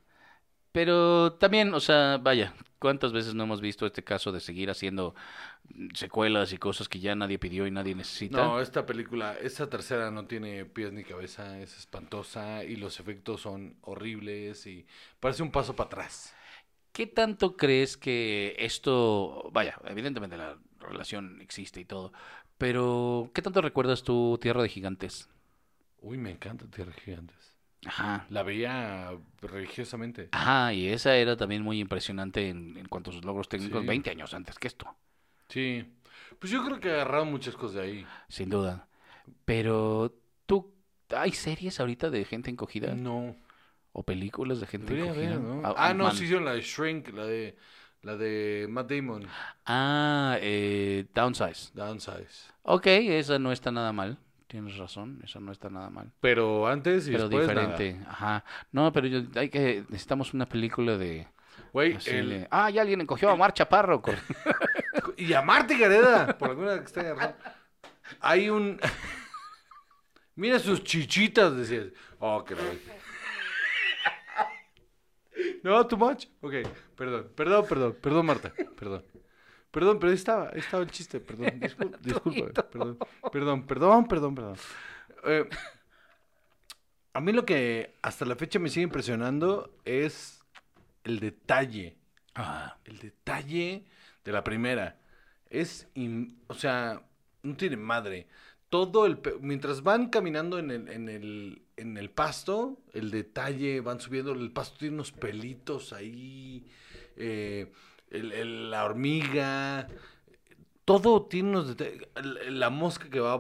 Pero 0.72 1.34
también, 1.34 1.74
o 1.74 1.80
sea, 1.80 2.18
vaya, 2.18 2.54
¿cuántas 2.82 3.14
veces 3.14 3.36
no 3.36 3.44
hemos 3.44 3.62
visto 3.62 3.86
este 3.86 4.04
caso 4.04 4.32
de 4.32 4.40
seguir 4.40 4.72
haciendo 4.72 5.14
secuelas 5.94 6.52
y 6.52 6.58
cosas 6.58 6.90
que 6.90 7.00
ya 7.00 7.16
nadie 7.16 7.38
pidió 7.38 7.68
y 7.68 7.72
nadie 7.72 7.94
necesita? 7.94 8.38
No, 8.38 8.60
esta 8.60 8.88
película, 8.88 9.38
esta 9.40 9.70
tercera 9.70 10.10
no 10.10 10.26
tiene 10.26 10.66
pies 10.66 10.92
ni 10.92 11.04
cabeza. 11.04 11.60
Es 11.60 11.78
espantosa 11.78 12.64
y 12.64 12.76
los 12.78 13.00
efectos 13.00 13.42
son 13.42 13.78
horribles 13.82 14.66
y 14.66 14.88
parece 15.20 15.44
un 15.44 15.52
paso 15.52 15.76
para 15.76 15.88
atrás. 15.88 16.34
¿Qué 16.92 17.06
tanto 17.06 17.56
crees 17.56 17.98
que 17.98 18.56
esto, 18.58 19.50
vaya, 19.54 19.78
evidentemente 19.86 20.36
la 20.36 20.58
relación 20.80 21.40
existe 21.40 21.80
y 21.80 21.86
todo, 21.86 22.12
pero 22.58 23.30
¿qué 23.34 23.44
tanto 23.44 23.62
recuerdas 23.62 24.02
tu 24.02 24.40
Tierra 24.42 24.64
de 24.64 24.70
Gigantes? 24.70 25.30
Uy, 26.02 26.18
me 26.18 26.32
encanta 26.32 26.66
Tierra 26.66 26.92
de 26.92 27.00
Gigantes. 27.00 27.51
Ajá. 27.86 28.26
La 28.30 28.44
veía 28.44 29.12
religiosamente. 29.42 30.30
Ajá, 30.32 30.74
y 30.74 30.88
esa 30.88 31.16
era 31.16 31.36
también 31.36 31.64
muy 31.64 31.80
impresionante 31.80 32.50
en, 32.50 32.78
en 32.78 32.88
cuanto 32.88 33.10
a 33.10 33.14
sus 33.14 33.26
logros 33.26 33.50
técnicos, 33.50 33.82
Sí. 33.82 33.88
20 33.88 34.10
años 34.12 34.34
antes 34.34 34.58
que 34.60 34.68
esto, 34.68 34.96
Sí. 35.50 35.86
Pues 36.40 36.52
yo 36.52 36.64
creo 36.64 36.80
que 36.80 36.90
agarraron 36.92 37.30
muchas 37.30 37.56
cosas 37.56 37.76
de 37.78 37.82
ahí. 37.82 38.06
sin 38.30 38.50
duda. 38.50 38.88
Pero 39.46 40.14
tú, 40.46 40.74
¿hay 41.16 41.32
series 41.34 41.80
ahorita 41.80 42.10
de 42.10 42.24
gente 42.26 42.50
encogida? 42.50 42.96
No. 42.96 43.36
¿O 43.94 44.04
películas 44.04 44.60
de 44.62 44.68
gente 44.68 44.94
Debería 44.94 45.12
encogida? 45.12 45.36
haber, 45.36 45.42
¿no? 45.42 45.62
Ah, 45.68 45.74
Ah, 45.90 45.94
no, 45.94 46.10
sí 46.12 46.24
hicieron 46.24 46.46
la 46.46 46.54
de 46.54 46.62
Shrink, 46.62 47.10
la 47.10 47.26
de, 47.26 47.58
la 48.04 48.16
de 48.16 48.68
Matt 48.70 48.90
Damon, 48.92 49.28
Ah, 49.66 50.38
eh, 50.40 51.06
Downsize. 51.14 51.72
Downsize. 51.74 52.50
Ok, 52.64 52.88
esa 52.88 53.38
no 53.40 53.52
está 53.52 53.72
nada 53.72 53.92
mal. 53.92 54.18
Tienes 54.52 54.76
razón, 54.76 55.22
esa 55.24 55.40
no 55.40 55.54
está 55.54 55.70
nada 55.70 55.90
mal. 55.90 56.12
Pero 56.20 56.68
antes 56.68 57.08
y 57.08 57.12
pero 57.14 57.30
después 57.30 57.48
diferente. 57.48 57.98
Ajá. 58.06 58.44
No, 58.74 58.92
pero 58.92 59.08
yo, 59.08 59.22
hay 59.36 59.48
que 59.50 59.86
necesitamos 59.88 60.34
una 60.34 60.46
película 60.46 60.98
de. 60.98 61.26
Güey, 61.72 61.98
el- 62.08 62.50
Ah, 62.52 62.70
ya 62.70 62.82
alguien 62.82 63.00
encogió 63.00 63.30
a 63.30 63.36
Mar 63.38 63.54
Chaparro. 63.54 64.02
con- 64.02 64.18
y 65.18 65.32
a 65.32 65.42
Marta 65.42 65.78
Gareda, 65.78 66.38
por 66.38 66.50
alguna 66.50 66.74
extraña 66.76 67.14
razón. 67.14 67.36
Hay 68.20 68.50
un... 68.50 68.78
Mira 70.36 70.60
sus 70.60 70.84
chichitas, 70.84 71.56
decías. 71.56 71.86
Oh, 72.20 72.44
qué 72.44 72.56
raro. 72.56 72.72
No, 75.64 75.86
too 75.88 75.98
much. 75.98 76.26
Ok, 76.42 76.54
perdón, 76.96 77.32
perdón, 77.36 77.66
perdón, 77.68 77.98
perdón, 78.02 78.26
Marta, 78.26 78.54
perdón. 78.78 79.06
Perdón, 79.72 80.00
pero 80.00 80.10
ahí 80.12 80.16
estaba, 80.16 80.50
ahí 80.50 80.60
estaba 80.60 80.84
el 80.84 80.92
chiste, 80.92 81.20
perdón, 81.20 81.48
discul- 81.62 81.98
disculpa, 82.02 82.70
perdón, 82.70 82.98
perdón, 83.32 83.66
perdón, 83.68 84.08
perdón, 84.08 84.36
perdón. 84.36 84.56
Eh, 85.26 85.48
a 87.14 87.20
mí 87.22 87.32
lo 87.32 87.46
que 87.46 87.96
hasta 88.02 88.26
la 88.26 88.36
fecha 88.36 88.60
me 88.60 88.70
sigue 88.70 88.84
impresionando 88.84 89.76
es 89.86 90.44
el 91.04 91.20
detalle. 91.20 91.98
Ah, 92.36 92.78
el 92.86 93.00
detalle 93.00 93.86
de 94.24 94.32
la 94.32 94.44
primera. 94.44 95.00
Es, 95.50 95.88
in- 95.96 96.40
o 96.48 96.54
sea, 96.54 97.02
no 97.44 97.56
tiene 97.58 97.76
madre. 97.78 98.28
Todo 98.70 99.06
el, 99.06 99.20
mientras 99.42 99.84
van 99.84 100.08
caminando 100.10 100.58
en 100.58 100.72
el, 100.72 100.88
en 100.90 101.10
el, 101.10 101.62
en 101.76 101.98
el 101.98 102.10
pasto, 102.10 102.82
el 102.94 103.12
detalle, 103.12 103.82
van 103.82 104.00
subiendo, 104.00 104.32
el 104.32 104.52
pasto 104.52 104.78
tiene 104.80 104.94
unos 104.96 105.12
pelitos 105.12 105.92
ahí, 105.92 106.66
eh, 107.18 107.70
el- 108.12 108.32
el- 108.34 108.72
la 108.72 108.86
hormiga, 108.86 109.88
todo 110.86 111.26
tiene 111.28 111.50
unos 111.50 111.76
detalles, 111.78 112.08
la 112.50 112.70
mosca 112.70 113.10
que 113.10 113.20
va, 113.20 113.36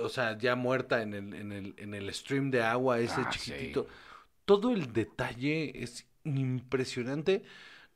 o 0.00 0.08
sea, 0.08 0.36
ya 0.38 0.56
muerta 0.56 1.02
en 1.02 1.14
el, 1.14 1.34
en 1.34 1.52
el, 1.52 1.74
en 1.78 1.94
el 1.94 2.12
stream 2.12 2.50
de 2.50 2.62
agua, 2.62 2.98
ese 2.98 3.20
Ah, 3.20 3.30
sí. 3.32 3.38
chiquitito. 3.38 3.86
todo 4.44 4.72
el 4.72 4.92
detalle 4.92 5.82
es 5.82 6.06
impresionante 6.24 7.44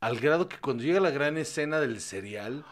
al 0.01 0.19
grado 0.19 0.49
que 0.49 0.59
cuando 0.59 0.83
llega 0.83 0.99
la 1.01 1.11
gran 1.11 1.37
escena 1.37 1.79
del 1.81 2.01
cereal, 2.01 2.65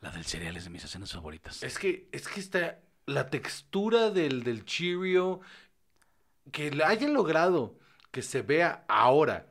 La 0.00 0.10
del 0.10 0.24
cereal 0.24 0.56
es 0.56 0.64
de 0.64 0.70
mis 0.70 0.84
escenas 0.84 1.12
favoritas. 1.12 1.62
es 1.62 1.78
que, 1.78 2.08
es 2.12 2.28
que 2.28 2.38
está 2.40 2.78
la 3.06 3.28
textura 3.30 4.10
del, 4.10 4.42
del 4.42 4.64
Cheerio, 4.64 5.40
que 6.52 6.70
hayan 6.84 7.14
logrado 7.14 7.78
que 8.10 8.22
se 8.22 8.42
vea 8.42 8.84
ahora 8.88 9.46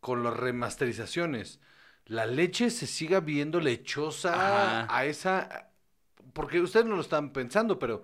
con 0.00 0.22
las 0.24 0.36
remasterizaciones, 0.36 1.60
la 2.10 2.26
leche 2.26 2.70
se 2.70 2.88
siga 2.88 3.20
viendo 3.20 3.60
lechosa 3.60 4.34
Ajá. 4.34 4.86
a 4.90 5.04
esa... 5.04 5.70
Porque 6.32 6.60
ustedes 6.60 6.84
no 6.84 6.96
lo 6.96 7.02
están 7.02 7.32
pensando, 7.32 7.78
pero 7.78 8.02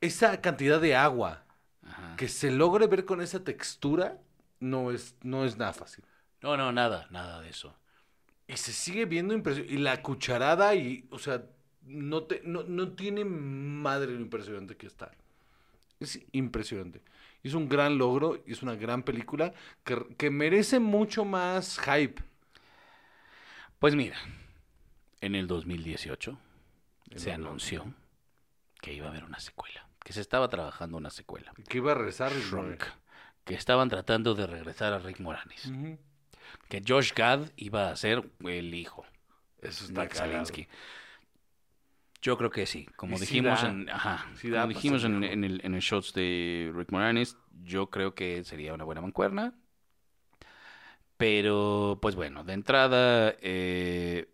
esa 0.00 0.40
cantidad 0.40 0.80
de 0.80 0.96
agua 0.96 1.44
Ajá. 1.86 2.16
que 2.16 2.26
se 2.26 2.50
logre 2.50 2.88
ver 2.88 3.04
con 3.04 3.20
esa 3.20 3.44
textura 3.44 4.18
no 4.58 4.90
es, 4.90 5.14
no 5.22 5.44
es 5.44 5.56
nada 5.56 5.72
fácil. 5.72 6.04
No, 6.40 6.56
no, 6.56 6.72
nada, 6.72 7.06
nada 7.10 7.40
de 7.40 7.48
eso. 7.48 7.76
Y 8.48 8.56
se 8.56 8.72
sigue 8.72 9.04
viendo 9.04 9.34
impresionante. 9.34 9.74
Y 9.74 9.78
la 9.78 10.02
cucharada, 10.02 10.74
y, 10.74 11.06
o 11.10 11.20
sea, 11.20 11.44
no, 11.86 12.24
te, 12.24 12.42
no, 12.44 12.64
no 12.64 12.90
tiene 12.90 13.24
madre 13.24 14.14
lo 14.14 14.20
impresionante 14.20 14.76
que 14.76 14.88
está. 14.88 15.12
Es 16.00 16.18
impresionante. 16.32 17.02
Es 17.44 17.54
un 17.54 17.68
gran 17.68 17.98
logro 17.98 18.42
y 18.44 18.50
es 18.50 18.64
una 18.64 18.74
gran 18.74 19.04
película 19.04 19.54
que, 19.84 20.16
que 20.16 20.28
merece 20.30 20.80
mucho 20.80 21.24
más 21.24 21.78
hype. 21.78 22.31
Pues 23.82 23.96
mira, 23.96 24.16
en 25.20 25.34
el 25.34 25.48
2018 25.48 26.38
En 27.10 27.18
se 27.18 27.32
anunció 27.32 27.92
que 28.80 28.92
iba 28.92 29.08
a 29.08 29.10
haber 29.10 29.24
una 29.24 29.40
secuela, 29.40 29.88
que 30.04 30.12
se 30.12 30.20
estaba 30.20 30.46
trabajando 30.48 30.96
una 30.96 31.10
secuela. 31.10 31.52
Que 31.68 31.78
iba 31.78 31.90
a 31.90 31.96
regresar 31.96 32.30
Shrunk, 32.30 32.84
que 33.44 33.54
estaban 33.54 33.88
tratando 33.88 34.36
de 34.36 34.46
regresar 34.46 34.92
a 34.92 35.00
Rick 35.00 35.18
Moranis, 35.18 35.72
que 36.68 36.80
Josh 36.86 37.12
Gad 37.12 37.50
iba 37.56 37.90
a 37.90 37.96
ser 37.96 38.30
el 38.44 38.72
hijo 38.72 39.04
Eso 39.60 39.86
está. 39.86 40.44
Yo 42.20 42.38
creo 42.38 42.50
que 42.50 42.66
sí, 42.66 42.86
como 42.94 43.18
sí 43.18 43.24
dijimos 43.24 43.62
da. 43.62 43.68
en, 43.68 43.90
ajá, 43.90 44.30
Sí 44.36 44.48
da 44.48 44.60
como 44.60 44.74
dijimos 44.74 45.02
en, 45.02 45.24
en 45.24 45.42
el, 45.42 45.60
en 45.64 45.74
el 45.74 45.80
shots 45.80 46.12
de 46.12 46.70
Rick 46.72 46.92
Moranis, 46.92 47.36
yo 47.64 47.90
creo 47.90 48.14
que 48.14 48.44
sería 48.44 48.74
una 48.74 48.84
buena 48.84 49.00
mancuerna. 49.00 49.54
Pero, 51.16 51.98
pues 52.02 52.14
bueno, 52.16 52.42
de 52.44 52.52
entrada, 52.54 53.34
eh, 53.40 54.28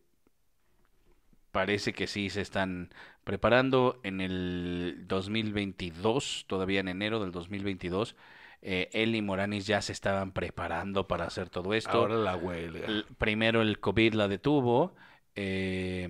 parece 1.52 1.92
que 1.92 2.06
sí 2.06 2.30
se 2.30 2.40
están 2.40 2.90
preparando 3.24 4.00
en 4.04 4.20
el 4.20 5.04
2022, 5.06 6.44
todavía 6.46 6.80
en 6.80 6.88
enero 6.88 7.20
del 7.20 7.32
2022. 7.32 8.16
Eh, 8.60 8.88
él 8.92 9.14
y 9.14 9.22
Moranis 9.22 9.66
ya 9.66 9.80
se 9.82 9.92
estaban 9.92 10.32
preparando 10.32 11.06
para 11.06 11.26
hacer 11.26 11.48
todo 11.48 11.74
esto. 11.74 11.90
Ahora 11.90 12.16
la 12.16 12.36
huelga. 12.36 12.86
El- 12.86 13.04
primero 13.18 13.62
el 13.62 13.78
COVID 13.80 14.14
la 14.14 14.28
detuvo. 14.28 14.94
eh, 15.40 16.08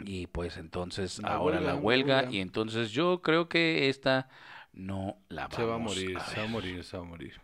y 0.00 0.26
pues 0.26 0.58
entonces 0.58 1.18
La 1.20 1.36
ahora 1.36 1.56
huelga, 1.56 1.72
la 1.72 1.80
huelga. 1.80 2.16
huelga. 2.18 2.32
Y 2.32 2.40
entonces 2.40 2.90
yo 2.90 3.22
creo 3.22 3.48
que 3.48 3.88
esta 3.88 4.28
no 4.72 5.16
la 5.28 5.46
vamos 5.48 5.56
Se 5.56 5.64
va 5.64 5.74
a 5.76 5.78
morir, 5.78 6.20
se 6.20 6.36
va 6.40 6.44
a 6.44 6.48
morir, 6.48 6.84
se 6.84 6.96
va 6.98 7.02
a 7.02 7.06
morir. 7.06 7.40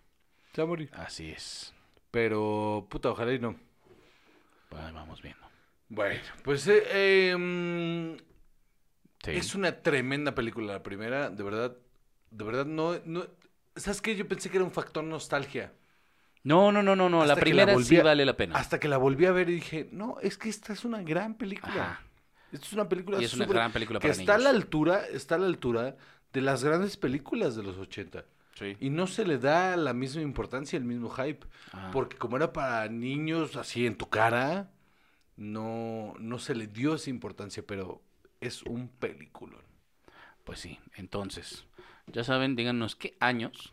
Se 0.53 0.61
va 0.61 0.65
a 0.65 0.69
morir. 0.69 0.91
Así 0.93 1.31
es. 1.31 1.73
Pero, 2.11 2.87
puta, 2.91 3.11
ojalá 3.11 3.33
y 3.33 3.39
no. 3.39 3.57
Vamos 4.71 5.21
viendo. 5.23 5.41
Bueno, 5.89 6.21
pues 6.45 6.67
eh, 6.69 6.83
eh, 6.91 7.37
mm, 7.37 8.17
Sí. 9.23 9.33
Es 9.33 9.55
una 9.55 9.83
tremenda 9.83 10.35
película 10.35 10.73
la 10.73 10.83
primera, 10.83 11.29
de 11.29 11.43
verdad, 11.43 11.77
de 12.31 12.45
verdad 12.45 12.65
no, 12.65 12.99
no, 13.05 13.27
¿sabes 13.77 14.01
qué? 14.01 14.17
Yo 14.17 14.27
pensé 14.27 14.49
que 14.49 14.57
era 14.57 14.65
un 14.65 14.71
factor 14.71 15.05
nostalgia. 15.05 15.75
No, 16.43 16.73
no, 16.73 16.83
no, 16.83 16.97
no, 16.97 17.11
no. 17.11 17.27
La 17.27 17.35
que 17.35 17.43
primera 17.43 17.75
volví 17.75 17.85
sí 17.85 17.97
a- 17.99 18.03
vale 18.03 18.25
la 18.25 18.35
pena. 18.35 18.57
Hasta 18.57 18.81
que 18.81 18.89
la 18.89 18.97
volví 18.97 19.27
a 19.27 19.33
ver 19.33 19.51
y 19.51 19.57
dije, 19.57 19.91
no, 19.93 20.17
es 20.23 20.39
que 20.39 20.49
esta 20.49 20.73
es 20.73 20.87
una 20.87 21.03
gran 21.03 21.35
película. 21.35 21.73
Ajá. 21.75 22.01
Esta 22.51 22.67
es 22.67 22.73
una 22.73 22.89
película 22.89 23.21
Y 23.21 23.25
es 23.25 23.35
una 23.35 23.45
gran 23.45 23.73
película 23.73 24.01
que 24.01 24.09
para 24.09 24.19
está 24.19 24.37
a 24.37 24.39
la 24.39 24.49
altura, 24.49 25.07
está 25.07 25.35
a 25.35 25.39
la 25.39 25.47
altura 25.47 25.97
de 26.33 26.41
las 26.41 26.65
grandes 26.65 26.97
películas 26.97 27.57
de 27.57 27.63
los 27.63 27.77
80. 27.77 28.25
Sí. 28.61 28.77
Y 28.79 28.91
no 28.91 29.09
se 29.09 29.25
le 29.25 29.39
da 29.39 29.77
la 29.77 29.93
misma 29.93 30.23
importancia, 30.23 30.77
el 30.77 30.85
mismo 30.85 31.11
hype. 31.11 31.45
Ajá. 31.73 31.91
Porque 31.91 32.17
como 32.17 32.37
era 32.37 32.53
para 32.53 32.89
niños 32.89 33.57
así 33.57 33.87
en 33.87 33.97
tu 33.97 34.09
cara, 34.09 34.71
no, 35.37 36.15
no 36.21 36.39
se 36.39 36.55
le 36.55 36.69
dio 36.69 36.95
esa 36.95 37.11
importancia, 37.11 37.65
pero 37.67 38.03
es 38.41 38.63
un 38.63 38.89
peliculón. 38.89 39.65
Pues 40.45 40.61
sí. 40.61 40.79
Entonces, 40.95 41.67
ya 42.07 42.23
saben, 42.23 42.55
díganos 42.55 42.95
qué 42.95 43.17
años 43.19 43.73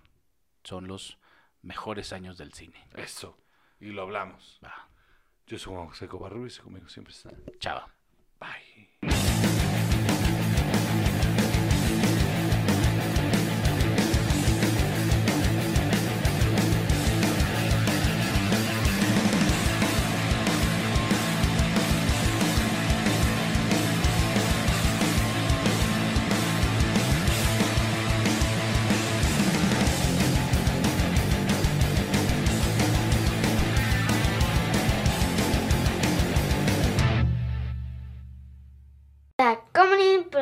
son 0.64 0.88
los 0.88 1.18
mejores 1.62 2.14
años 2.14 2.38
del 2.38 2.54
cine. 2.54 2.88
Eso. 2.96 3.38
Y 3.80 3.88
lo 3.88 4.04
hablamos. 4.04 4.60
Va. 4.64 4.90
Yo 5.46 5.58
soy 5.58 5.76
Juan 5.76 5.88
José 5.88 6.08
Covarrubias 6.08 6.58
y 6.58 6.62
conmigo 6.62 6.90
siempre 6.90 7.14
está. 7.14 7.32
Chao. 7.60 7.86
Bye. 8.40 8.97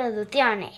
Tacomunin 0.06 0.26
Producciones. 0.26 0.76